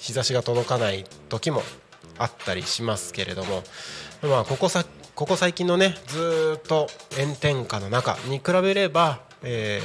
[0.01, 1.63] 日差しが届かない時も
[2.19, 3.63] あったりしますけれども、
[4.23, 6.89] まあ、ここさここ最近のねずっと
[7.19, 9.81] 炎天下の中に比べれば、え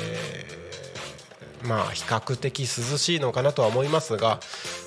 [0.57, 4.39] ーまあ比較的涼しいのかなとは思いますが、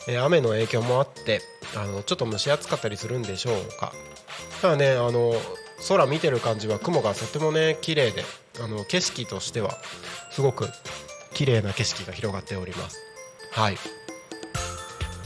[0.09, 1.41] えー雨の影響もあって
[1.77, 3.93] あのちょっと蒸し暑かったりするんでしょうか。
[4.65, 5.35] ただねあの
[5.91, 8.23] 空見てる感じは雲がとてもね綺麗で
[8.63, 9.73] あの景色としては
[10.31, 10.71] すごく
[11.35, 12.97] 綺麗な景色が広がっております。
[13.53, 13.77] はい。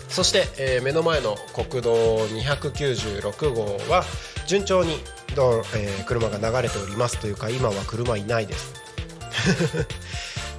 [0.08, 4.02] そして、えー目の前の国道296号は
[4.48, 4.98] 順調に
[5.36, 8.74] どう、えー車が流れておりますというか今は車いないです。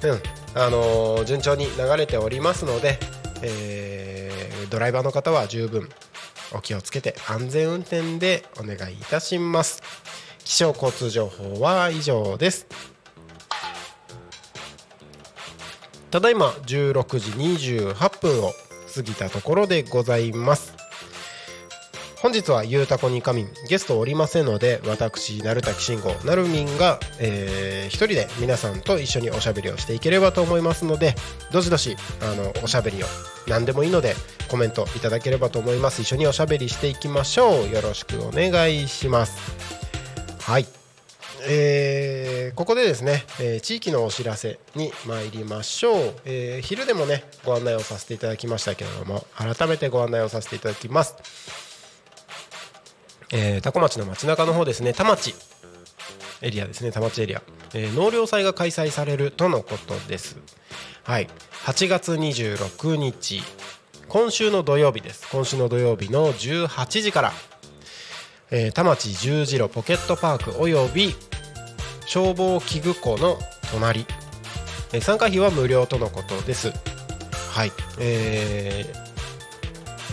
[0.04, 0.22] うん。
[0.54, 2.98] あのー順調に流れておりますので、
[3.42, 5.90] えードライバーの方は十分
[6.52, 9.82] お気をつけて安全運転でお願いいたします。
[10.44, 12.66] 気象交通情報は以上です。
[16.10, 18.52] ただいま16時28分を
[18.92, 20.79] 過ぎたところでございます。
[22.22, 31.14] 本日はゆうたこにかみんゲストおりませんので私鳴滝慎吾なるみんが、えー一人で皆さんと一緒におしゃべりをしていければと思いますので
[31.50, 33.06] どしどしあのおしゃべりを
[33.48, 34.14] 何でもいいので
[34.48, 36.02] コメントいただければと思います。
[36.02, 37.68] 一緒におしゃべりしていきましょう。
[37.70, 39.38] よろしくお願いします。
[40.42, 40.66] はい。
[41.48, 51.69] えーここでですね、えー地域のお知らせに参りましょう、えー昼でもねご案内をさせていただきましたけれども改めてご案内をさせていただきます。
[53.32, 54.92] えー、多古町の街中の方ですね。
[54.92, 55.34] 田町。
[56.42, 56.90] エリアですね。
[56.90, 57.42] 田町エリア、
[57.74, 60.36] えー納涼祭が開催されるとのことです。
[61.04, 61.28] はい。
[61.64, 63.42] 8月26日。
[64.08, 65.28] 今週の土曜日です。
[65.30, 67.32] 今週の土曜日の18時から、
[68.50, 71.14] えー田町十字路ポケットパークおよび
[72.06, 73.38] 消防器具庫の
[73.70, 74.06] 隣、
[74.92, 76.72] えー参加費は無料とのことです。
[77.52, 77.72] はい。
[78.00, 79.09] えー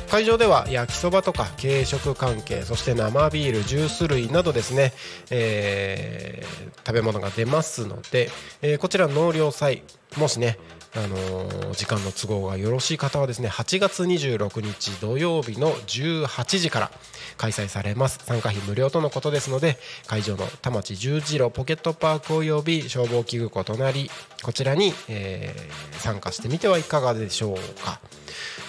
[0.09, 4.93] 会場では焼きそばとか軽食関係そして生ビールジュース類などですね、
[5.31, 8.29] えー食べ物が出ますので、
[8.61, 9.83] えーこちら納涼祭
[10.17, 10.57] もしね
[10.95, 16.91] あのー時間の都合がよろしい方はですね8月26日土曜日の18時から
[17.35, 18.19] 開催されます。
[18.23, 24.09] 参加費無料とのことですので会場の田町十字路ポケットパークおよび消防器具庫隣
[24.41, 27.99] こちらに、えー参加してみてはいかがでしょうか。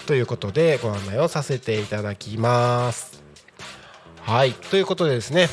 [0.09, 3.21] ということでご案内をさせていただきます。
[4.23, 5.49] はいということでですね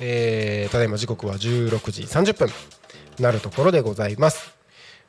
[0.00, 2.48] えーただいま時刻は16時30分
[3.20, 4.56] なるところでございます。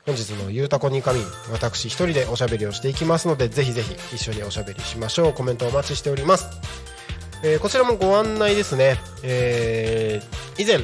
[0.04, 1.20] 本日のゆうたこにかみ
[1.50, 5.32] 私一人でおしゃべりをしていきますのでぜひぜひ一緒におしゃべりしましょう。
[5.32, 6.46] コメントお待ちしております、
[7.42, 10.80] えーこちらもご案内ですね、えー以前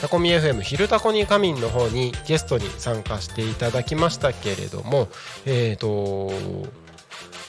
[0.00, 5.08] タコミ FM 昼タコにかみんの方にゲストに参加していただきましたけれども
[5.44, 6.30] えっ、と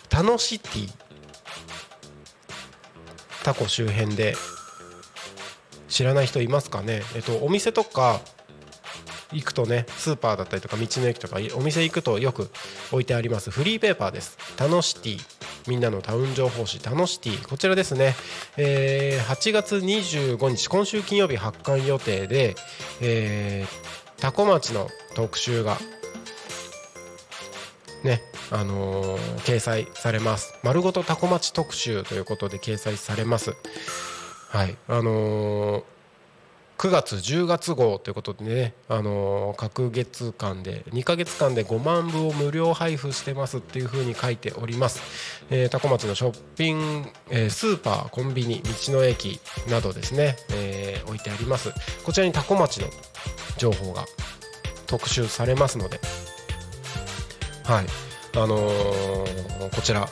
[0.09, 0.89] タノシティ
[3.43, 4.35] タコ周辺で
[5.87, 7.03] 知らない人いますかね？
[7.15, 8.19] えっとお店とか
[9.31, 12.49] 行くとねスーパーだったりとか道の駅とかお店行くとよく
[12.91, 13.51] 置いてあります。
[13.51, 14.37] フリーペーパーです。
[14.55, 15.19] タノシティ
[15.67, 16.79] みんなのタウン情報誌。
[16.79, 18.15] タノシティこちらですね、
[18.57, 22.55] えー8月25日今週金曜日発刊予定で、
[23.01, 25.77] えー、タコ町の特集が
[28.03, 30.53] ねあのー掲載されます。
[30.63, 33.55] 丸ごとタコ町特集ということで掲載されます。
[34.49, 34.75] はい。
[34.87, 35.83] あのー
[36.77, 45.01] 9月10月号ということでね、あのー各月間で2ヶ月間で5万部を無料配布してますっていうふうに書いております、
[45.49, 51.71] えー、タコ町のショッピング、えースーパーコンビニ道の駅などですね、えー置いてあります。
[52.03, 52.87] こちらにタコ町の
[53.57, 54.05] 情報が
[54.87, 55.99] 特集されますので。
[57.63, 57.85] はい。
[58.35, 60.07] あのーこちら。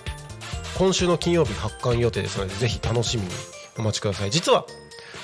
[0.78, 3.30] 今週の金曜日発刊予定ですのでぜひ楽しみに
[3.78, 4.32] お待ちください。
[4.32, 4.66] 実は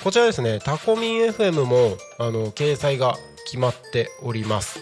[0.04, 4.80] こちらですねタコミン FM もあの掲載が決まっております。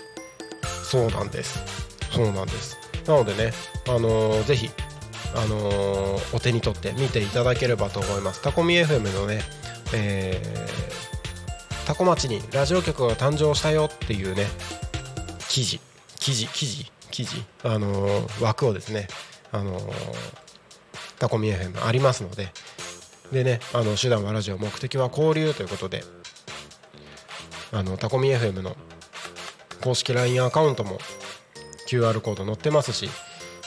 [0.84, 1.58] そうなんです。
[2.12, 2.76] そうなんです。
[3.06, 3.52] なのでね
[3.88, 4.68] あのーぜひ
[5.34, 8.42] あのーお手に取って見ていただければと思います。
[8.42, 9.40] タコミ FM のね
[9.94, 14.46] えータコ町にラジオ局が誕生したよっていうね
[15.48, 15.80] 記事。
[16.20, 16.92] 記事記事。
[17.18, 18.06] 記事あの
[18.40, 19.08] 枠をですね
[19.50, 19.80] あの
[21.18, 22.52] タコミ FM ありますので
[23.32, 26.04] でねあの手段はラジオ目的は交流ということで
[27.72, 28.76] あのタコミ FM の
[29.82, 30.98] 公式 LINE アカウントも
[31.88, 33.10] QR コード載ってますし、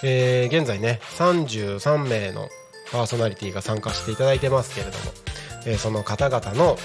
[0.01, 2.47] えー現在ね33名の
[2.93, 5.03] パーソナリティが参加していただいてますけれども、
[5.65, 6.77] えーその方々の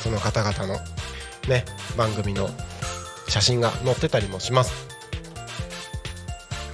[0.00, 0.80] その方々の
[1.48, 1.64] ね
[1.96, 2.48] 番組の
[3.28, 4.85] 写真が載ってたりもします。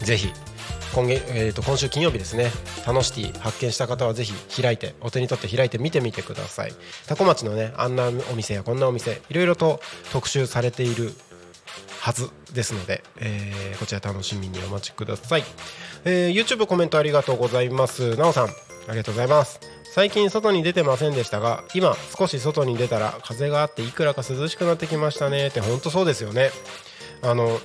[0.05, 0.33] ぜひ
[0.95, 2.51] 今月、えー、と今週金曜日ですね。
[2.85, 6.73] タノシティ発見した方はぜひ開いてお手に取って開いて見てみてください。
[7.07, 9.81] 多古町のねあんなお店やこんなお店いろいろと
[10.12, 11.12] 特集されている
[12.01, 15.45] はずですので、えーこちら楽しみにお待ちください、
[16.05, 18.17] えー YouTube コメントありがとうございます。
[18.17, 18.51] なおさんあ
[18.91, 19.61] りがとうございます。
[19.95, 26.51] 最近外に出てませんでしたが今少し外に出たら風があっていくらか涼しくなってきましたねって本当そうですよね。
[27.23, 27.61] あの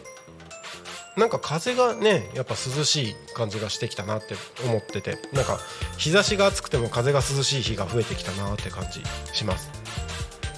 [1.18, 5.18] なんか風がねやっぱ涼しい感じがしてきたなって思ってて。
[5.34, 5.60] なんか
[5.98, 9.02] 日差しが暑くても風が涼しい日が増えてきたなって感じ
[9.34, 9.72] します。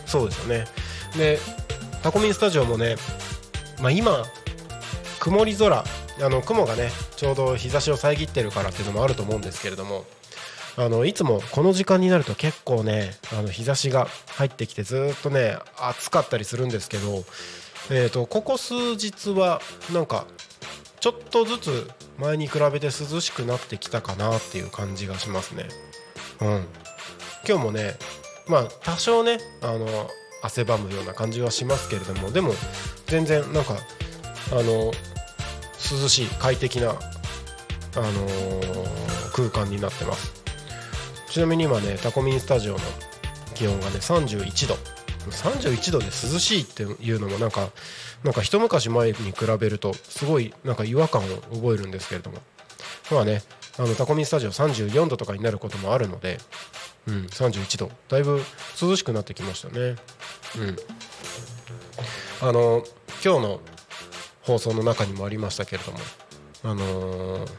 [0.06, 0.66] そうですよね。
[1.18, 1.40] で
[2.04, 2.98] タコミンスタジオもね、
[3.82, 4.26] まあ、今
[5.20, 5.84] 曇り空。
[6.22, 10.06] あの雲がねちょうど日差しを遮ってるからっていうのもあると思うんですけれども。
[10.78, 17.26] あのいつもこの時間になると結構ねあの日差しが入ってきてずっとね暑かったりするんですけど、
[17.90, 19.62] えー、とここ数日は
[19.94, 20.26] なんか
[21.00, 25.66] ちょっとずつ前に比べて涼しくなってきたかなっていう感じがしますね。
[26.42, 26.66] うん、
[27.48, 27.96] 今日もね
[28.48, 29.88] まあ多少ねあの
[30.42, 32.54] 汗ばむような感じはしますけれどもでも
[33.08, 33.76] 全然なんか
[34.52, 34.92] あの
[36.02, 36.94] 涼しい快適な、あ
[38.00, 39.10] のー
[39.40, 40.34] 空間になってます。
[41.30, 42.80] ちなみに今ねタコミンスタジオの
[43.56, 44.76] 気温がね31度
[45.28, 47.70] 31度で涼しいっていうのもなんか
[48.24, 52.40] なんか一昔前に比べるとすごいなんか違和感を覚えるんですけれども。
[53.12, 53.42] まあね
[53.78, 56.38] あのタコミンスタジオ34度とかになることもあるので、
[57.08, 58.42] うん、31度だいぶ
[58.80, 59.96] 涼しくなってきましたね。
[60.58, 60.78] うん。
[62.42, 62.84] あの
[63.24, 63.62] 今日の
[64.42, 66.00] 放送の中にもありましたけれども
[66.64, 67.50] あのー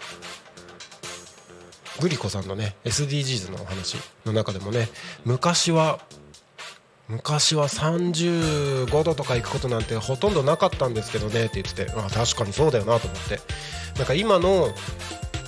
[2.01, 4.89] グリコさんのね SDGs のお話の中でもね
[5.25, 6.01] 昔は
[7.11, 13.41] 昔は35度とか行くことなんてほとんどなかったんですけどねって言っててあ確かにそうだよなと思って。
[13.99, 14.69] なんか今の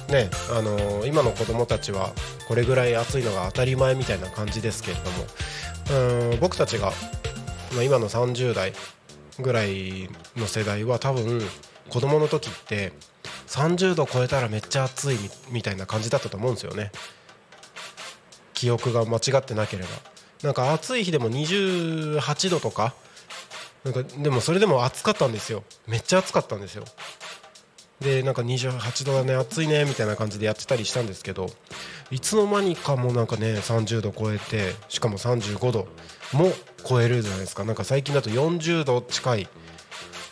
[0.08, 2.12] ねあのー今の子供たちは
[2.48, 5.10] これぐらい暑いのが当たり前みたいな感じですけれど
[5.96, 6.92] もうん僕たちが、
[7.74, 8.72] まあ、今の30代
[9.38, 11.40] ぐらいの世代は多分
[11.88, 12.92] 子供の時って
[13.46, 15.18] 30度超えたらめっちゃ暑い
[15.50, 16.90] みたいな感じだったと思うんですよね。
[18.54, 20.11] 記憶が間違ってなければ。
[20.42, 22.94] なんか暑い日でも28度とか
[23.84, 25.64] なんかでもそれでも暑かったんですよ。
[25.88, 26.84] めっちゃ暑かったんですよ。
[28.00, 31.46] でなんか28度だね暑いねみたいな感じでやってたりしたんですけど
[32.10, 35.86] いつの間にかもなんかね30度超えてしかも35度
[36.32, 36.52] も
[36.84, 37.64] 超えるじゃないですか。
[37.64, 39.48] なんか最近だと40度近い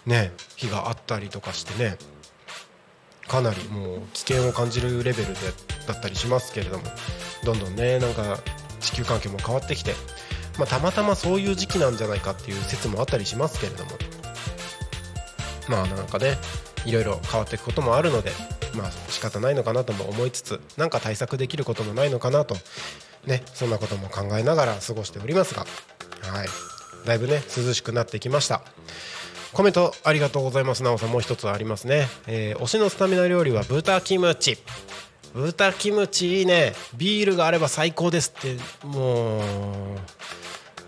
[0.06, 1.96] ね日があったりとかしてね
[3.28, 5.40] かなりもう危険を感じるレベルで
[5.86, 6.84] だったりしますけれども
[7.44, 8.38] どんどんねなんか
[8.80, 9.94] 地球環境も変わってきて、
[10.58, 13.92] まあ、たまたまそういう時期なんじゃないかっていう説もあったりしますけれども。
[15.68, 16.36] まあなんかね
[16.84, 18.32] いろいろ変わっていくこともあるので
[18.74, 22.56] まあ仕方ないのかなとも思いつつなんか対策できることもないのかなと
[23.24, 25.64] ねそんなことも考えながら過ごしておりますが
[26.22, 26.48] はい。
[27.06, 28.62] だいぶね涼しくなってきました。
[29.52, 30.82] コメントありがとうございます。
[30.82, 34.58] なおさんもう一つありますね、えー推しのスタミナ料理は豚キムチ。
[35.34, 36.72] 豚キムチいいね。
[36.96, 38.56] ビールがあれば最高ですって。
[38.84, 39.42] もう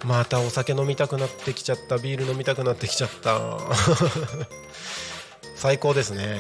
[0.05, 1.99] またお酒飲みたくなってきちゃった。
[1.99, 3.59] ビール飲みたくなってきちゃった。
[5.55, 6.39] 最高ですね。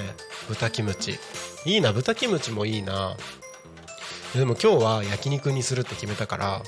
[0.49, 1.19] 豚キムチ。
[1.65, 1.93] いいな。
[1.93, 3.17] 豚キムチもいいな。
[4.35, 6.63] でも今日は焼肉にするって決めたから。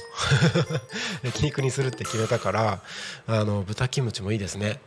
[1.25, 2.81] 焼肉にするって決めたから
[3.27, 4.81] あの豚キムチもいいですね。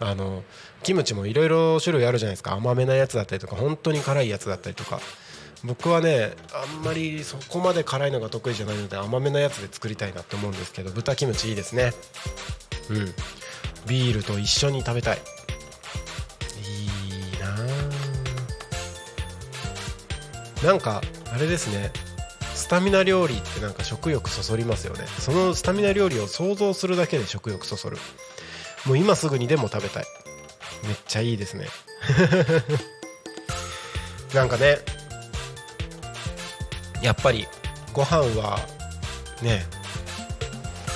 [0.00, 0.42] あの
[0.82, 2.54] キムチもいろいろ種類あるじゃないですか。
[2.54, 5.00] 甘めなやつだったりとか本当に辛いやつだったりとか。
[5.64, 11.92] 僕はねあんまりそこまで辛いのが得意じゃないので甘めなやつで作りたいなって思うんですけど豚キムチいいですね。
[12.90, 13.14] うん。
[13.86, 15.18] ビールと一緒に食べたい。
[16.62, 17.40] いい
[20.62, 21.00] ななんか
[21.32, 21.92] あれですね。
[22.54, 25.04] スタミナ料理ってなんか食欲そそりますよね。
[25.20, 27.96] そのスタミナ料理を想像するだけで食欲そそる。
[28.86, 30.04] もう今すぐにでも食べたい。
[30.84, 31.68] めっちゃいいですね。
[34.34, 34.78] なんかね
[37.06, 37.46] やっぱり
[37.92, 38.58] ご飯は
[39.40, 39.64] ね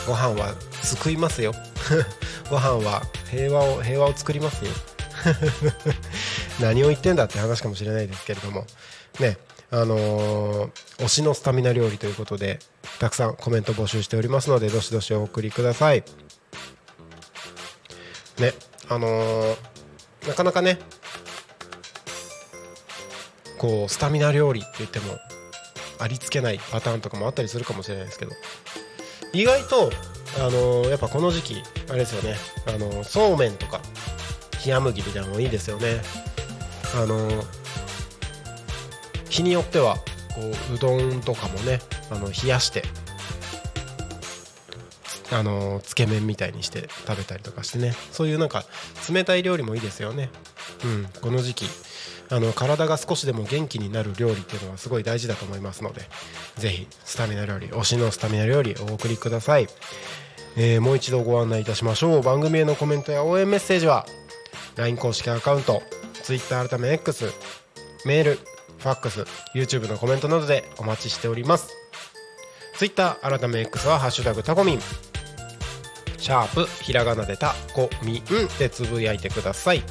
[0.09, 1.55] ご飯は救いますよ。
[2.51, 4.73] ご飯は平和を平和を作りますよ。
[6.59, 8.67] 何を言ってんだって話かもしれないですけれども。
[9.21, 9.39] ね
[9.71, 12.59] あのー推しのスタミナ料理ということで
[12.99, 16.03] たくさんコメント募集しておりますのでどしどしお送りください。
[18.39, 18.53] ね
[18.89, 19.57] あのー
[20.27, 20.81] なかなかね
[23.59, 25.21] こうスタミナ料理って言っても
[26.01, 28.33] ありつけないパターンとかもあったりするかもしれないですけど。
[29.33, 29.91] 意外と
[30.39, 32.37] あのやっぱこの時期あれですよね。
[32.67, 33.81] あのそうめんとか
[34.67, 36.01] 冷麦みたいなのもいいですよね。
[36.95, 37.29] あの
[39.29, 39.97] 日によっては
[40.35, 40.41] こ
[40.71, 41.81] ううどんとかもね
[42.11, 42.83] あの冷やして
[45.31, 47.95] あのつけ麺みたいにして食べたりとかしてね。
[48.11, 48.65] そういうなんか
[49.13, 50.31] 冷たい料理もいいですよね。
[50.85, 51.67] うんこの時期。
[52.31, 56.03] あの体が少しでも元気になる料理っていうのはすごい大事だと思いますので
[56.57, 59.67] ぜひスタミナ料理推しのスタミナ料理お送りください、
[60.57, 62.23] えーもう一度ご案内いたしましょう。
[62.23, 64.07] 番組へのコメントや応援メッセージは
[64.77, 65.83] LINE 公式アカウント
[66.23, 67.33] Twitter 改め X
[68.05, 68.35] メール
[68.79, 69.25] ファックス
[69.55, 71.69] YouTube のコメントなどでお待ちしております。
[72.77, 74.81] Twitter 改め X は「ハッシュタグタコミン」
[76.17, 78.23] シャープひらがなでたこみん
[78.59, 79.83] でつぶやいてください。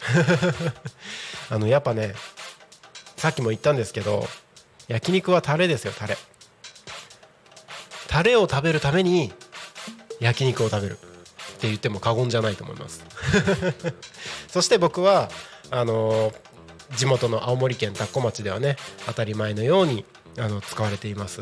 [1.50, 2.14] あのやっぱね
[3.16, 4.28] さっきも言ったんですけど
[4.86, 6.16] 焼肉はタレですよタレ。
[8.14, 9.32] タレを食べるために
[10.20, 10.98] 焼肉を食べる。
[11.56, 13.04] って言っても過言じゃないと思います。
[14.46, 15.32] そして僕は
[15.72, 16.32] あの
[16.94, 20.04] 地元の青森県田子町ではね当たり前のように
[20.38, 21.40] あの使われています。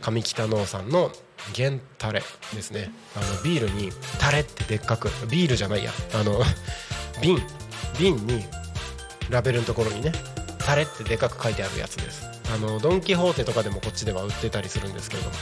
[0.00, 1.12] 上北農産の
[1.54, 2.90] 原タレですね。
[3.14, 5.92] あのビールにタレってでっかくビールじゃないや。
[6.14, 6.42] あの
[7.22, 7.40] 瓶
[7.96, 8.44] 瓶に
[9.30, 10.10] ラベルのところにね
[10.58, 12.24] タレってでかく書いてあるやつです。
[12.52, 15.36] あのドン・キホーテとかでもこっちでは売ってたりするんですけれども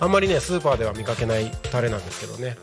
[0.00, 2.56] あんまりねスーパーでは見かけないタレなんですけどね。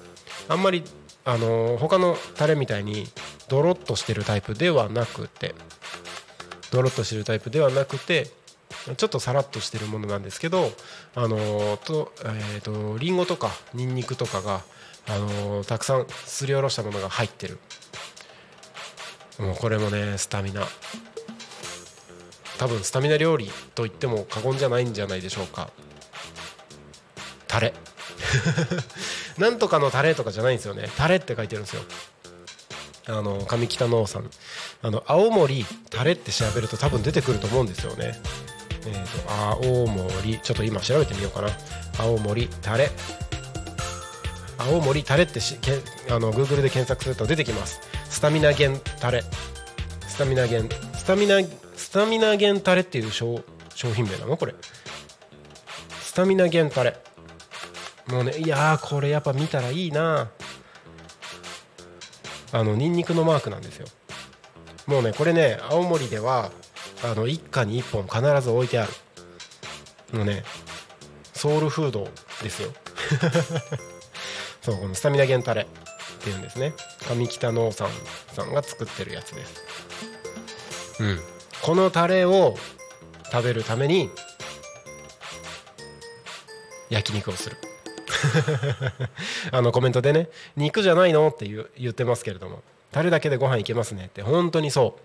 [0.47, 0.83] あんまり
[1.23, 3.07] あの他のタレみたいに
[3.47, 5.55] ドロッとしてるタイプではなくて
[6.71, 8.27] ドロッとしてるタイプではなくて
[8.97, 10.71] ちょっとさらっとしてるものなんですけど
[11.13, 14.61] あのと,、えー、とリンゴとかニンニクとかが
[15.07, 17.59] あのたくさんすりおろしたものが入ってる。
[19.39, 20.67] もうこれもねスタミナ。
[22.59, 25.71] 多分スタミナ料理と言っても過言じゃないんじゃないでしょうか。
[27.51, 27.73] タレ。
[29.37, 30.89] なんとかのタレとかじゃないんですよね。
[30.97, 31.81] タレって書いてるんですよ。
[33.07, 34.29] あの上北農産
[34.83, 38.17] あの青森タレって調べると多分出てくると思うんですよね。
[38.85, 40.39] えー、と青森。
[40.39, 41.49] ちょっと今調べてみようかな。
[41.99, 42.89] 青森タレ。
[44.57, 47.81] 青森タレってしけあの Google で検索すると出てきます。
[48.09, 49.25] スタミナ源タレ。
[50.07, 51.41] スタミナ源スタミナ
[51.75, 53.43] スタミナ源タレっていう商
[53.75, 54.37] 商品名なの？
[54.37, 54.55] これ。
[56.01, 56.95] スタミナ源タレ。
[58.07, 60.29] もうねいやこれやっぱ見たらいいな。
[62.53, 63.87] あのニンニクのマークなんですよ。
[64.87, 66.51] もうねこれね青森では
[67.03, 68.91] あの一家に1本必ず置いてある。
[70.13, 70.43] もうね
[71.33, 72.09] ソウルフード
[72.43, 72.73] ですよ。
[74.61, 75.65] そうこのスタミナ源タレっ
[76.23, 76.73] ていうんですね。
[77.09, 77.89] 上北農産
[78.33, 79.53] さんが作ってるやつです。
[80.99, 81.19] うん。
[81.61, 82.55] このタレを
[83.31, 84.09] 食べるために
[86.89, 87.57] 焼肉をする。
[89.51, 91.27] あのコメントでね肉じゃないの？
[91.29, 92.61] って言言ってますけれども
[92.91, 95.01] タレだけでご飯いけますねって本当にそう。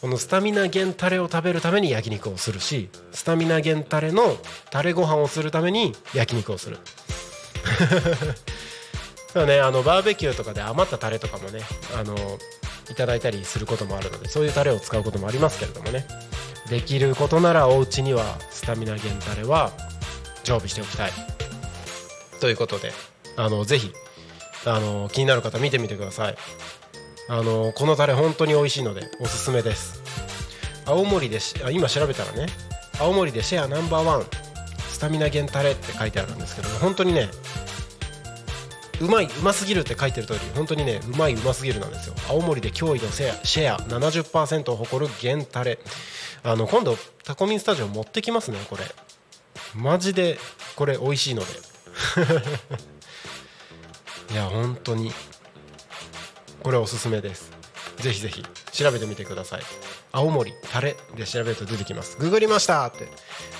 [0.00, 4.36] このスタミナ源タレを食べるために焼肉をするしスタミナ源タレの
[4.70, 6.78] タレご飯をするために焼肉をする。
[9.34, 11.62] だからねあのバーベキューとかで余ったタレとかもね
[11.98, 12.14] あの
[12.90, 16.06] いただいたりすることもあるのでそういうタレを使うこともありますけれどもね。
[16.68, 19.72] できることならお家にはスタミナ源タレは
[20.44, 21.33] 常備しておきたい。
[22.40, 22.92] ということで
[23.36, 23.92] あのぜひ
[24.66, 26.36] あの気になる方見てみてください。
[27.28, 30.02] あのこのタレ本当に美味しいのでおすすめです。
[30.86, 32.46] 青森でしあ今調べたらね
[33.00, 34.26] 青森でシェアナンバーワン
[34.90, 37.28] スタミナ源タレって書いてあるんですけど本当にね
[39.00, 42.14] うまいうますぎるって書いてる通り本当にねうまいうますぎるなんですよ。
[42.28, 45.78] 青森で驚異のシェアシェア70%を誇る源タレ。
[46.42, 48.84] あの今度タコミンスタジオ持ってきますねこれ。
[49.74, 50.38] マジで
[50.76, 51.73] これ美味しいので。
[54.32, 55.12] いや本当に。
[56.62, 57.50] これおすすめです。
[57.98, 59.62] ぜひぜひ調べてみてください。
[60.12, 62.16] 青森タレで調べると出てきます。
[62.18, 63.08] ググりましたって。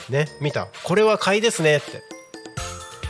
[0.09, 0.69] ね見た。
[0.85, 2.03] これは買いですねって。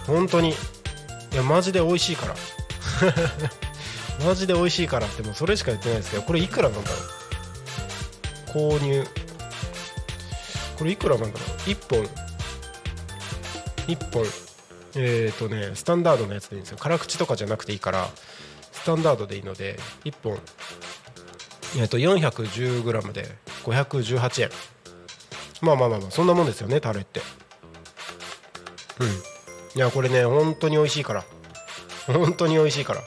[0.07, 0.51] 本当に。
[0.51, 2.35] いやマジで美味しいから。
[4.27, 5.23] マジで美味しいからって。
[5.23, 7.01] もうそれしか言ってないですけどこれいくらなんだろう。
[8.79, 9.07] 購入。
[10.77, 11.49] これいくらなんだろう。
[11.71, 12.09] 1本。
[13.87, 14.54] 1本。
[14.97, 16.79] えっ、ー、とねスタンダードのやつでいいんですよ。
[16.79, 18.09] 辛口とかじゃなくていいから
[18.73, 20.39] スタンダードでいいので1本
[21.77, 23.27] え、ー、と 410g で
[23.65, 24.51] 518円。
[25.63, 27.21] まあまあまあまあそんなもんですよねタレって。
[29.01, 29.09] うん。
[29.09, 31.25] いやこれね本当に美味しいから。
[32.07, 33.03] 本当に美味しいから。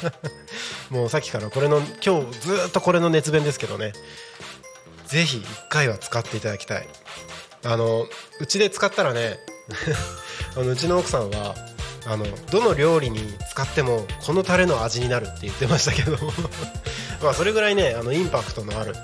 [0.90, 3.92] もうさっきからこれの今日ずっとこれの熱弁ですけどね。
[5.06, 6.88] ぜひ1回は使っていただきたい。
[7.64, 8.06] あの
[8.40, 9.38] うちで使ったらね
[10.56, 11.54] あのうちの奥さんは
[12.06, 13.20] あのどの料理に
[13.50, 16.16] 使ってもこのタレの味になるって言ってましたけど
[17.22, 18.94] まあそれぐらいねあのインパクトのある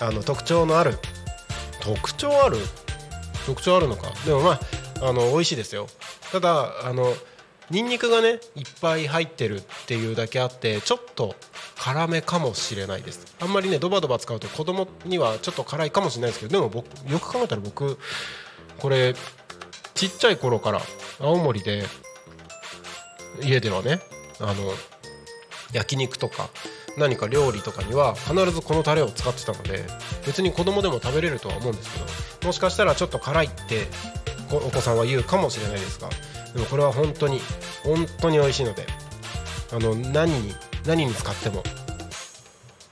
[0.00, 0.98] あの特徴のある
[1.80, 2.58] 特徴ある？
[3.46, 4.12] 特徴あるのか？
[4.26, 4.60] でもま
[5.00, 5.88] ああの美味しいですよ。
[6.32, 7.14] ただあの
[7.70, 11.36] ニンニクがねいっぱい入ってるっていうだけあってちょっと
[11.76, 13.26] 辛めかもしれないです。
[13.40, 17.98] あんまりねドバドバ使うと子供にはちょっと辛いかもしれないですけどでも僕よく考えたら僕
[18.78, 19.14] これ
[19.98, 20.80] ちっちゃい頃から
[21.18, 21.82] 青森で
[23.42, 23.98] 家ではね
[24.38, 24.54] あの
[25.72, 26.50] 焼肉とか
[26.96, 29.84] 何か料理とかには必ずこのタレを使ってたので
[30.24, 31.98] 別に子供でも食べれるとは思うんですけ
[32.42, 33.88] どもしかしたらちょっと辛いって
[34.52, 36.08] お子さんは言うかもしれないですが
[36.54, 37.40] でもこれは本当に
[37.82, 38.86] 本当に美味しいので
[39.72, 40.54] あの何に
[40.86, 41.64] 何に使っても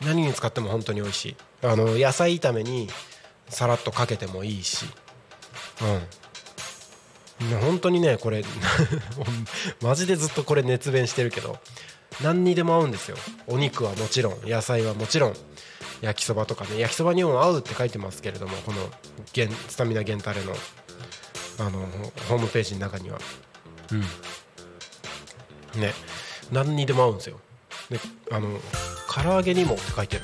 [0.05, 1.37] 何に使っても本当に美味しい。
[1.63, 2.89] あの野菜炒めに
[3.49, 4.87] さらっとかけてもいいし
[5.83, 6.26] うん。
[7.61, 8.43] 本当にねこれ
[9.83, 11.59] マジでずっとこれ熱弁してるけど
[12.23, 13.17] 何にでも合うんですよ。
[13.47, 15.37] お肉はもちろん野菜はもちろん
[16.01, 18.79] 焼きそばとかね焼きそばにも合うって書いてますけれどもこの
[19.69, 20.55] スタミナ源タレの
[21.59, 21.87] あの
[22.29, 23.19] ホームページの中には。
[23.93, 24.01] うん。
[25.81, 25.93] ね
[26.51, 27.39] 何にでも合うんですよ。
[27.91, 28.61] であの
[29.13, 30.23] 唐揚げにもって書いてる。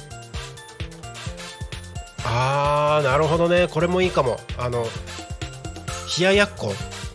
[2.25, 3.69] あーなるほどね。
[3.69, 4.39] これもいいかも。
[4.57, 4.87] あの
[6.19, 6.73] 冷ややっこ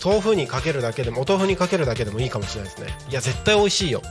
[0.08, 2.98] 豆腐にかけるだけでもお豆腐にかけるだけでもいいかもしれないですね。
[3.10, 4.02] いや絶対美味しいよ。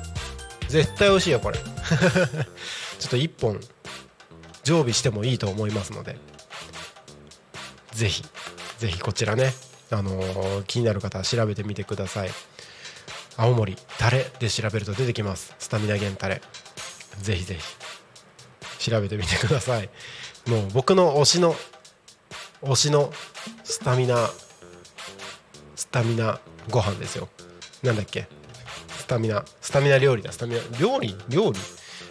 [0.68, 1.56] 絶対美味しいよこれ。
[1.58, 3.58] ちょっと1本
[4.62, 6.18] 常備してもいいと思いますので。
[7.92, 8.22] ぜひ
[8.78, 9.54] ぜひこちらね。
[9.90, 12.30] あのー、気になる方は調べてみてください。
[13.38, 15.54] 青森タレで調べると出てきます。
[15.58, 16.42] スタミナ源タレ。
[17.22, 17.58] ぜひぜ
[18.78, 19.88] ひ調べてみてください。
[20.46, 21.56] もう僕の推しの
[22.60, 23.10] 推しの
[23.64, 24.28] スタミナ
[25.76, 27.28] スタミナご飯ですよ。
[27.82, 28.26] なんだっけ？
[28.88, 29.44] スタミナ。
[29.60, 30.32] スタミナ料理だ。
[30.32, 31.14] スタミナ料理？
[31.28, 31.60] 料理？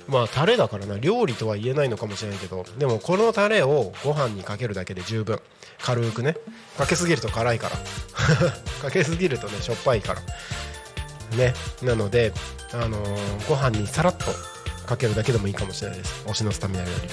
[0.07, 0.97] まあタレだからな。
[0.97, 2.63] 料理とは言えないのかもしれないけど。
[2.77, 5.41] でもこのタレをご飯にかけるだけで十分。
[5.81, 6.37] 軽くね。
[6.77, 7.77] かけすぎると辛いから。
[8.81, 10.21] かけすぎるとねしょっぱいから。
[11.35, 11.53] ね。
[11.81, 12.31] なので
[12.71, 14.25] あのー、ご飯にさらっと
[14.85, 16.23] かけるだけでもいいかもしれないです。
[16.27, 17.09] 推しのスタミナ料理。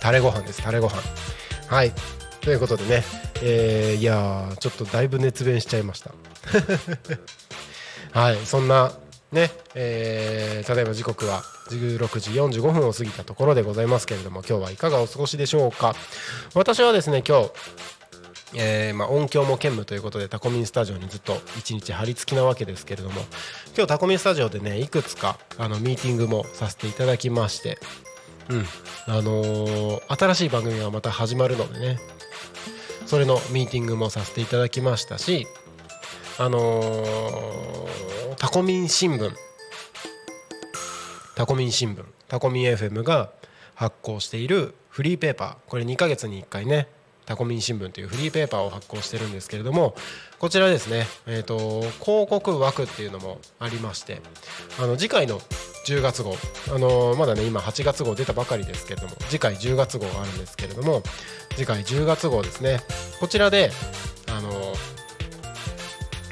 [0.00, 0.62] タレご飯です。
[0.62, 1.00] タレご飯。
[1.66, 1.92] はい。
[2.40, 3.04] ということでね、
[3.42, 6.12] えー、いやちょっとだいぶ熱弁しちゃいました。
[8.18, 8.92] はいそんな
[9.30, 15.94] ねえー、ただいま時刻は16時45分を過ぎたところでございますけれども今日はいかがお過ごしでしょうか。
[16.54, 17.50] 私はですね今日
[18.54, 23.20] えー、まあ、音響も兼務ということでタコミンスタジオにずっと一日張り付きなわけですけれども
[23.76, 27.78] 今日タコミンスタジオでねいくつかあのミーティングもさせていただきまして
[28.48, 28.64] うん
[29.06, 31.98] あのー、新しい番組がまた始まるのでね
[33.08, 35.46] それのミーティングもさせていただきましたし
[36.38, 39.32] あのー、タコミン新聞
[41.34, 43.30] タコミン新聞タコミン FM が
[43.74, 46.86] 発行しているフリーペーパーこれ2ヶ月に1回ね
[47.28, 49.94] タコミン新聞というフリーペーパーを発行してるんですけれども
[50.38, 54.22] こちらですね、えーと、広告枠っていうのもありまして
[54.80, 55.38] あの次回の
[55.86, 56.34] 10月号、
[56.74, 61.02] あの、まだね今8月号出たばかりですけれども次回10月号があるんですけれども
[61.50, 62.80] 次回10月号ですね
[63.20, 63.72] こちらで、
[64.30, 64.50] あの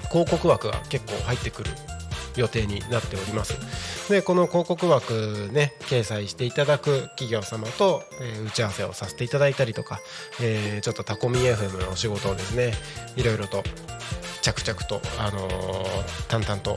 [0.09, 1.71] 広告枠が結構入ってくる
[2.37, 3.96] 予定になっております。
[4.09, 9.99] でこの広告枠ね掲載していただく企業様と、えー、打ち合わせをさせていただいたりとか、
[10.41, 12.73] えー、ちょっとタコミ FM のお仕事をですね
[13.17, 13.65] いろいろと
[14.43, 16.77] 着々と、あのー、淡々と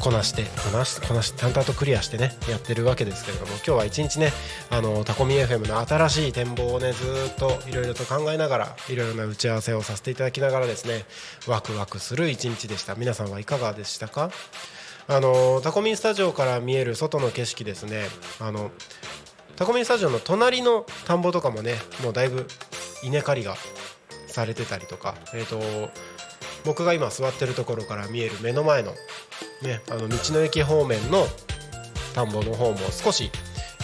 [0.00, 4.30] こなしてこなしこなし淡々とクリアしてねやってるわけですけれども今日は一日ね
[4.70, 11.04] あのタコミ FM の新しい展望をねずっといろいろと考えながらいろいろな打ち合わせをさせていただきながらですね
[11.46, 12.94] ワクワクする一日でした。
[12.94, 14.30] 皆さんはいかがでしたか？
[15.10, 18.04] あのタコミンスタジオから見える外の景色ですね。
[18.38, 18.70] あの
[19.56, 22.46] タコミンスタジオの隣の田んぼとかもねもうだいぶ
[23.02, 23.56] 稲刈りが
[24.28, 25.58] されてたりとかえっ、と
[26.64, 28.92] 僕が今座ってるところから見える目の前の
[29.62, 31.26] ねあの道の駅方面の
[32.14, 33.32] 田んぼの方も少し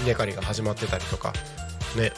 [0.05, 1.33] 稲刈りが始まってたりとか
[1.97, 2.12] ね。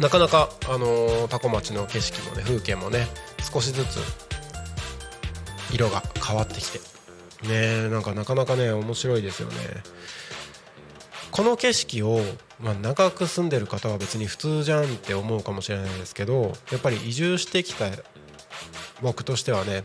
[0.00, 3.06] なかなかあのータコ町の景色もね風景もね
[3.40, 4.23] 少しずつ
[5.74, 6.80] 色が変わってきて。
[7.48, 9.54] ねなんかなかなかね面白いですよね。
[11.30, 12.20] この景色を、
[12.60, 17.86] まあ、長く住んでる方は別に普通じゃんって思うかもしれないですけどやっぱり移住してきた
[19.02, 19.82] 僕としてはね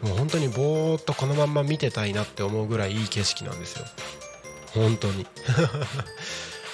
[0.00, 3.84] もう本当にぼーっとこのまんま見てたいなって思うぐらいいい景色なんですよ。
[4.74, 5.26] 本当に。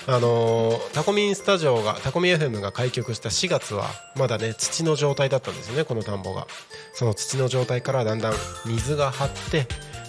[0.07, 3.87] あのータコミンスタジオがタコミ FM が開局した4月は
[4.17, 6.47] まだね土の状態だったんですよねこの田んぼが。
[6.95, 8.35] その土の状態からだんだん
[8.67, 9.67] 水が張って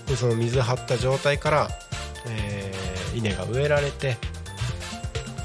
[0.07, 1.69] でその水張った状態から、
[2.27, 4.15] えー稲が植えられて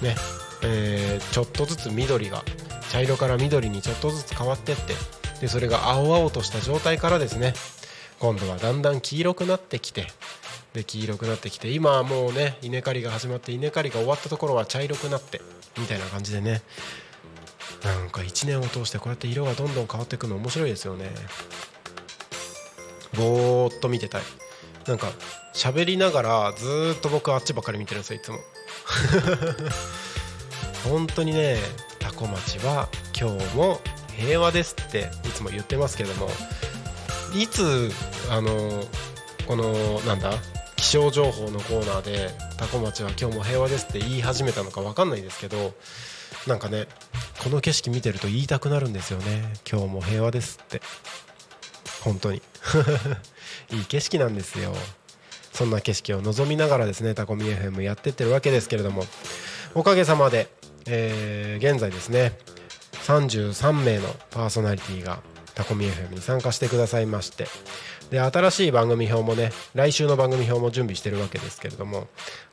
[0.01, 0.15] ね、
[0.63, 2.45] えーちょっとずつ緑が
[2.91, 4.95] 茶色から緑にちょっとずつ変わってって
[5.41, 7.55] でそれが青々とした状態からですね
[8.21, 10.07] 今度はだんだん黄色くなってきて
[10.77, 15.41] で黄色くなってきて今はもうね稲刈りが始まって稲刈りが終わったところは茶色くなって
[15.79, 16.63] みたいな感じでね。
[17.85, 21.11] なんか1年を通してこうやって色がどんどん変わっていくの面白いですよね。
[23.17, 24.23] ぼーっと見てたい。
[24.87, 25.09] なんか
[25.55, 28.39] 喋りながらずっと僕あっちばっかり見てるんですよいつも。
[30.91, 31.59] 本当にね
[31.99, 33.81] タコ町は今日も
[34.17, 36.29] 平和ですっていつも言ってますけども
[37.35, 37.91] いつ
[38.31, 38.85] あの
[39.47, 40.33] このなんだ
[40.77, 45.75] 気象情報のコーナーでタコ町は今日も平和ですって言い始めたのか分かんないですけど
[46.47, 46.87] なんかね
[47.43, 49.53] この景色見てると言いたくなるんですよね。
[49.71, 50.81] 今日も平和ですって。
[52.03, 52.43] 本当に。
[53.73, 54.75] いい景色なんですよ。
[55.53, 59.07] そんな景色を望みながらですねタコミ FM やってってるわけですけれども。
[59.75, 60.49] おかげさまで、
[60.87, 62.39] えー現在ですね
[63.07, 65.21] 33名のパーソナリティが
[65.55, 67.47] タコミ FM に参加してくださいまして
[68.11, 72.07] で新しい番組表もね来週の番組表も準備してるわけですけれども、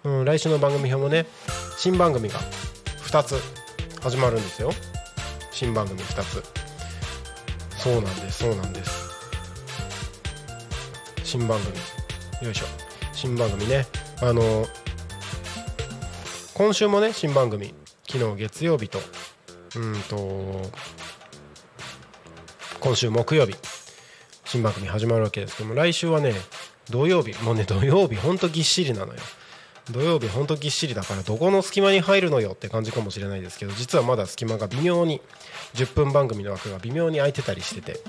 [0.04, 1.26] うん、来週の番組表もね
[1.78, 2.39] 新番組が
[3.06, 3.36] 2つ
[4.01, 4.72] 始まるんですよ。
[5.51, 6.43] 新番組2つ。
[7.78, 8.91] そうなんですそうなんです。
[11.24, 11.78] 新番組。
[12.45, 12.66] よいしょ。
[13.14, 13.86] 新番組ね。
[14.22, 14.68] あの
[16.54, 17.74] 今週もね新番組。
[18.10, 18.99] 昨日月曜日と。
[19.76, 20.72] うんと
[22.80, 23.56] 今週木曜日。
[24.54, 26.32] 新番組始まるわけですけども来週はね
[26.88, 29.20] 土曜日もうね土曜日ほんとぎっしりなのよ。
[29.89, 35.22] 土曜日ほんとぎっしりだからどこの隙間に入るのよって感じかもしれないですけど実はまだ隙間が微妙に
[35.74, 37.99] 10分番組の枠が微妙に空いてたりしてて。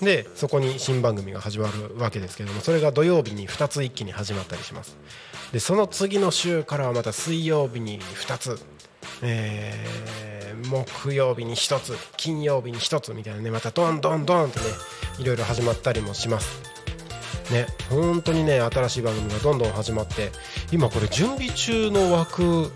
[0.00, 4.96] でそこに新番組が始まるわけですけどもそれが土曜日に2つ一気に始まったりします。
[5.52, 8.58] でその次の週からはまた水曜日に2つ
[9.22, 10.02] えー
[10.68, 14.64] 木曜日に1つ金曜日に1つみたいなねまたドンドンドンってね
[15.18, 16.62] いろいろ始まったりもします。
[17.52, 20.30] ね本当にね新しい番組がどんどん始まって
[20.70, 22.70] 今これ準備中の枠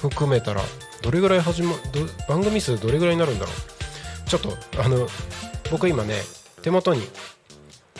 [0.00, 0.60] 含めたら
[1.02, 3.52] どれぐらい始まど番組数どれぐらいになるんだろ
[4.26, 4.28] う。
[4.28, 5.08] ちょっとあの
[5.70, 6.14] 僕今ね
[6.62, 7.02] 手元に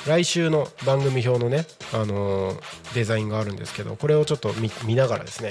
[0.07, 4.53] 来週の番組表のね、あのーデザインがあるんですけどこれをちょっと
[4.85, 5.51] 見ながらですね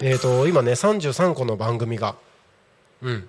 [0.00, 2.14] えー、と今ね33個の番組が
[3.02, 3.28] うん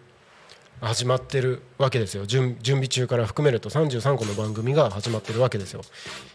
[0.82, 2.26] 始まってるわけですよ。
[2.26, 5.82] 準準備中から含めると33個の番組が始まってるわけですよ。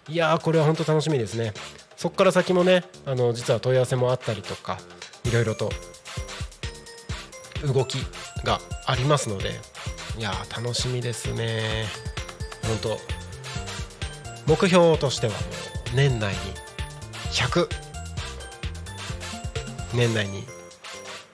[0.08, 1.54] いやーこれは本当楽しみですね。
[1.96, 4.78] そこから先もねあの実は問い合わせもあったりとか
[5.24, 5.70] いろいろと
[7.66, 7.98] 動き
[8.44, 9.52] がありますので
[10.18, 11.86] いやー楽しみですね。
[12.66, 12.98] 本当
[14.46, 15.32] 目標としては
[15.94, 16.38] 年内に
[17.32, 17.83] 100
[19.94, 20.44] 年内に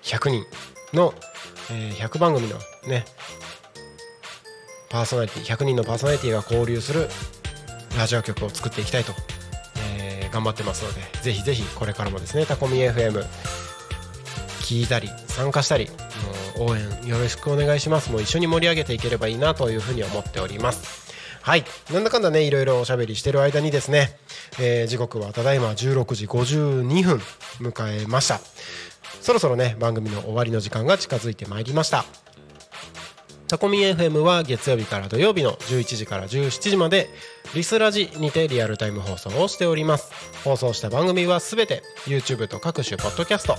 [0.03, 0.47] 100人
[0.93, 1.15] の、
[1.71, 2.57] えー100番組の
[2.89, 3.05] ね
[4.89, 7.09] パーソナリティ100人のパーソナリティが交流する
[7.97, 9.13] ラジオ局を作っていきたいと、
[9.95, 13.25] えー頑張ってますのでぜひぜひこれからもですねタコミ FM
[14.61, 15.89] 聞いたり参加したり
[16.59, 18.13] もう応援よろしくお願いします。
[18.13, 21.00] もう一緒に盛り上げていければいいなというふうに思っております。
[21.43, 21.65] はい。
[21.93, 24.17] なんだかんだねいろいろおしゃべりしてる間にですね、
[24.61, 27.21] えー時刻はただいま16時52分
[27.61, 28.41] 迎えました。
[29.21, 32.05] そろそろね番組の終わりの時間が近づいてまいりました。
[33.49, 37.09] タコミ FM は月曜日から土曜日の11時から17時まで
[37.53, 40.13] リスラジにてリアルタイム放送をしております。
[40.45, 43.57] 放送した番組はすべて YouTube と各種ポッドキャスト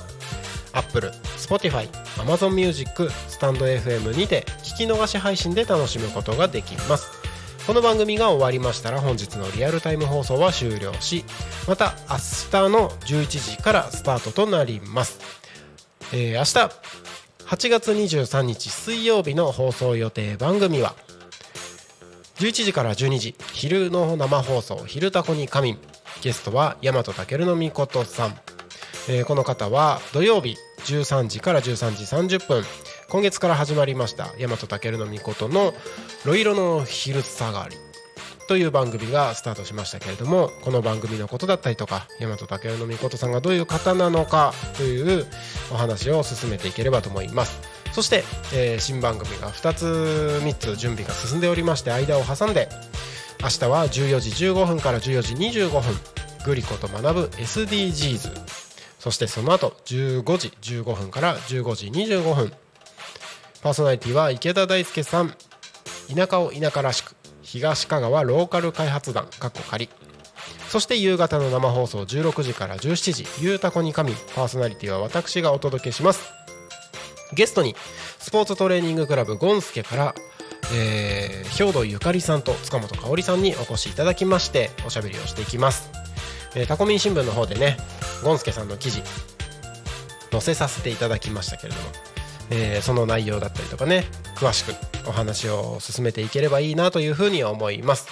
[0.74, 7.10] Apple、Spotify、Amazon Music、スタンド FM にて聞き逃し配信で楽しむことができます。
[7.68, 11.24] この番組が終わりましたら本日のリアルタイム放送は終了し
[11.68, 15.20] また明日の11時からスタートとなります、
[16.12, 16.72] えー明日
[17.46, 20.96] 8月23日水曜日の放送予定番組は
[22.38, 25.80] 11時から12時昼の生放送「昼タコに仮眠」
[26.24, 28.40] ゲストは大和健のみことさん、
[29.10, 30.56] えーこの方は土曜日
[30.86, 32.64] 13時から13時30分。
[33.12, 35.74] 今月から始まりました大和健のみことの
[36.24, 37.76] 「ロイロの昼下がり」
[38.48, 45.28] という番組がスタートしましたけれどもこの番組のことだったりとか大和武のみことさんがどういう方なのかという
[45.72, 47.60] お話を進めていければと思います。
[47.92, 48.24] そして、
[48.54, 52.70] えー新番組が2つ3つ準備が進んでおりまして間を挟んで
[53.44, 55.82] 明日は14時15分から14時25分
[56.46, 58.61] グリコと学ぶ SDGs
[59.02, 62.54] そしてその後15時15分から15時25分。
[63.64, 65.34] パーソナリティは池田大輔さん。
[66.16, 69.90] 田舎を田舎らしく東香川ローカル開発団かっこ仮。
[70.70, 76.22] そして夕方の生放送16時から17時「ゆうたこに神」パーソナリティは私がお届けします。
[77.34, 77.76] ゲストに
[78.20, 80.16] スポーツトレーニングクラブゴンスケから、
[80.76, 85.90] えー、兵藤ゆかりさんと塚本香織さんにお越しいただきましておしゃべりをしていきます、
[86.56, 87.78] えータコミン新聞の方でね
[88.24, 89.02] ゴンスケさんの記事
[90.32, 91.88] 載せさせていただきましたけれども、
[92.52, 94.74] えーその内容だったりとかね詳しく
[95.08, 98.08] お話を進めていければいいなというふうに思います。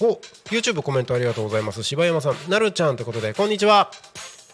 [0.00, 0.20] お
[0.50, 1.82] YouTube コメントありがとうございます。
[1.82, 3.90] 柴山さんなるちゃんということでこんにちは。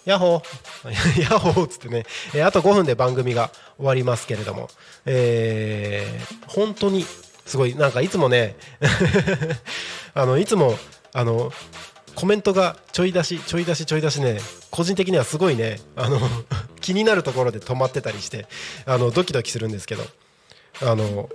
[0.06, 1.20] ヤッホー。
[1.22, 2.04] ヤッホーっつってね、
[2.34, 4.68] えーあと5分で番組が終わりますけれども、
[5.06, 7.04] えー本当に
[7.46, 8.56] すごいなんかいつもね
[10.14, 10.78] あのいつも
[11.12, 11.52] あの
[12.14, 14.38] コメントがちょい出しちょい出しちょい出しね
[14.70, 16.20] 個人的にはすごいねあの
[16.80, 18.46] 気になるところで止まってたりして
[18.86, 20.04] あのドキドキするんですけど
[20.82, 21.28] あの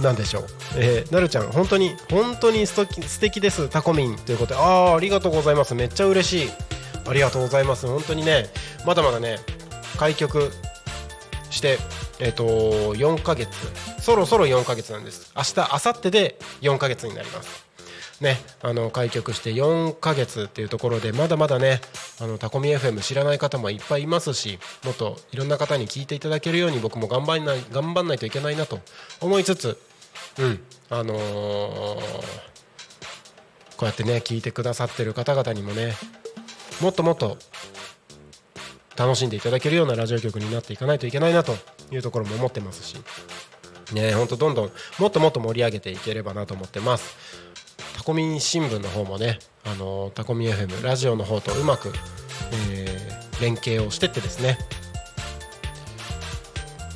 [0.00, 0.46] なんでしょう、
[0.76, 4.60] えーなるちゃん本当に本当に素敵素敵ですタコミンということで。
[4.60, 5.74] ああありがとうございます。
[5.74, 6.50] めっちゃ嬉しい。
[7.08, 7.86] ありがとうございます。
[7.86, 8.50] 本当にね
[8.84, 9.38] まだまだね
[9.98, 10.50] 開局
[11.50, 11.78] して
[12.18, 12.44] えっ、と
[12.94, 13.50] 4ヶ月。
[14.00, 15.32] そろそろ4ヶ月なんです。
[15.36, 17.65] 明日明後日で4ヶ月になります。
[18.20, 21.82] ね、あの開局して4ヶ月っていうところでまだまだね
[22.18, 28.80] あのタコミ FM 知らない方もいっぱいいますしもっといろんな方に聞いていただけるように僕も頑張んない頑張んないといけないなと
[29.20, 29.78] 思いつつ
[30.38, 32.56] うんあのー
[33.76, 35.92] こうやってね聞いてくださってる方々にもね
[36.80, 37.36] もっともっと
[38.96, 41.54] 楽しんでいただけるようなラジオ局になっていかないといけないなと
[41.90, 42.96] いうところも思ってますし
[43.92, 47.45] ね本当どんどんもっともっと盛り上げていければなと思ってます。
[48.06, 51.92] コミン新聞の方もねあのタコミ FM ラジオの方とうまく、
[52.70, 54.58] えー連携をしてってですね。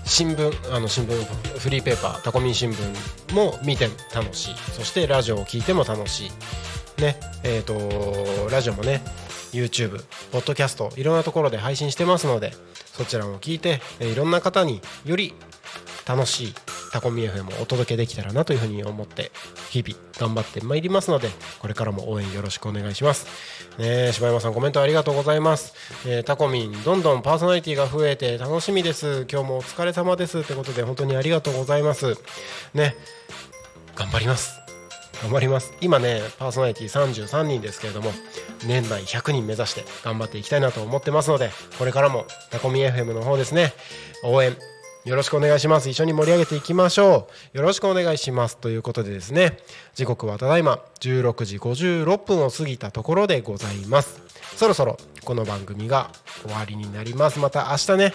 [0.05, 4.55] 新聞あの新聞フリーペーパータコミン新聞も見て楽しい。
[4.73, 6.31] そしてラジオを聞いても楽しい。
[7.01, 9.03] ねえー、とラジオもね
[9.53, 10.03] YouTube
[10.33, 12.53] ポッドキャストいろんなところで配信してますので
[12.93, 15.33] そちらも聞いていろんな方により
[16.07, 16.55] 楽しい
[16.93, 19.31] タコミ FM をお届けできたらなというふうに思って
[19.71, 21.29] 日々頑張ってまいりますので
[21.59, 23.27] これからも応援よろしくお願いします。
[23.79, 25.75] ね柴山さんコメントありがとうございます、
[26.07, 29.27] えータコミンどんどんパーソナリティが増えて楽しみです。
[29.31, 32.17] 今日もお疲れ様ですってことで本当にありがとうございます。
[32.75, 32.95] ね
[33.95, 34.61] 頑張ります。
[35.23, 35.73] 頑張ります。
[35.81, 38.11] 今ねパーソナリティ33人ですけれども
[38.67, 43.73] 年内100人目指して頑張っていきたいなと思ってますのでこれからもタコミ FM の方ですね
[44.25, 44.57] 応援
[45.05, 45.89] よろしくお願いします。
[45.89, 47.57] 一緒に盛り上げていきましょう。
[47.57, 49.57] よろしくお願いしますということでですね。
[49.95, 54.21] 時刻はただいま16時56分を過ぎたところでございます。
[54.57, 56.11] そろそろこの番組が
[56.43, 57.39] 終わりになります。
[57.39, 58.15] また明日ね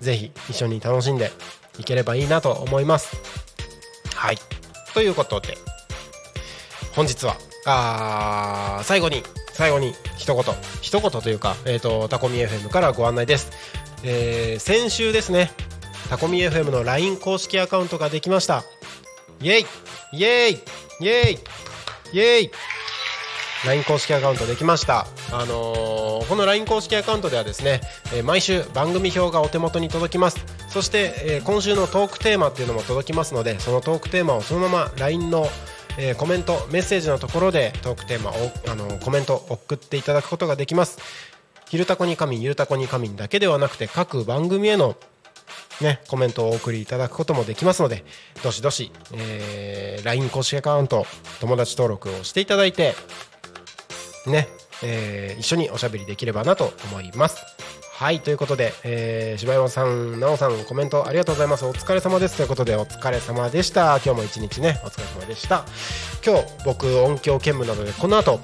[0.00, 1.32] ぜひ一緒に楽しんで
[1.78, 3.16] いければいいなと思います。
[4.14, 4.38] はい。
[4.94, 5.58] ということで
[6.94, 10.44] 本日はあー最後に最後に一言。
[10.80, 13.50] 一言というか、えー、とタコミ FM からご案内です、
[14.04, 15.50] えー先週ですね
[16.12, 18.64] タコミ FM の LINE 公式アカウントができました。
[19.40, 19.64] イエイ。
[20.12, 20.58] イエイ。
[21.00, 21.38] イエイ。
[22.12, 22.50] イエイ。
[23.64, 27.80] LINE 公式アカウントできました、あのーこの LINE 公式アカウントではですね、
[28.14, 30.44] えー毎週番組表がお手元に届きます。
[30.68, 35.46] そして、えー今週のトークテーマっていうのも届きますのでそのトークテーマをそのまま LINE の、
[35.96, 38.34] えコメントメッセージのところでトークテーマを
[38.70, 40.98] あのコメント送っていただくことができます。
[41.70, 44.94] 昼タコに仮眠ゆるタコに仮眠だけではなくて各番組への
[45.82, 48.04] ね、コメントをお送りいただくこともできますので
[48.42, 51.06] どしどし、えー LINE 公式アカウント
[51.40, 52.94] 友達登録をしていただいて
[54.26, 54.48] ね、
[54.82, 57.81] えー一緒におしゃべりできればなと思います。
[57.94, 61.64] はいということで、えー柴山さん奈緒さんコメントありがとうございます。
[61.64, 62.36] お疲れ様です。
[62.36, 64.00] ということでお疲れ様でした。
[64.04, 65.64] 今日も一日ねお疲れ様でした。
[66.26, 68.40] 今日僕音響兼務なのでこの後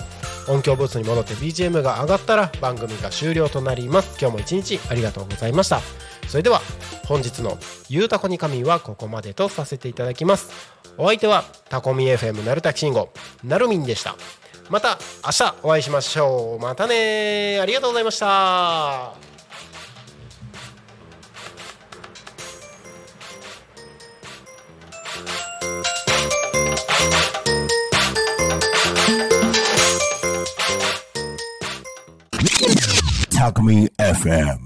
[0.49, 4.19] 音響ブースに戻って BGM が上がったら番組が終了となります。
[4.21, 5.81] 今日も一日ありがとうございました。
[6.29, 6.61] それでは
[7.07, 10.51] 本日の「ゆうたこに神」はここまでとさせていただきます。
[10.99, 13.09] お相手はタコミ FM なるたきしんご
[13.43, 14.15] なるみんでした。
[14.69, 16.63] また明日お会いしましょう。
[16.63, 19.28] またねありがとうございました。
[33.39, 34.59] Alchemy FM.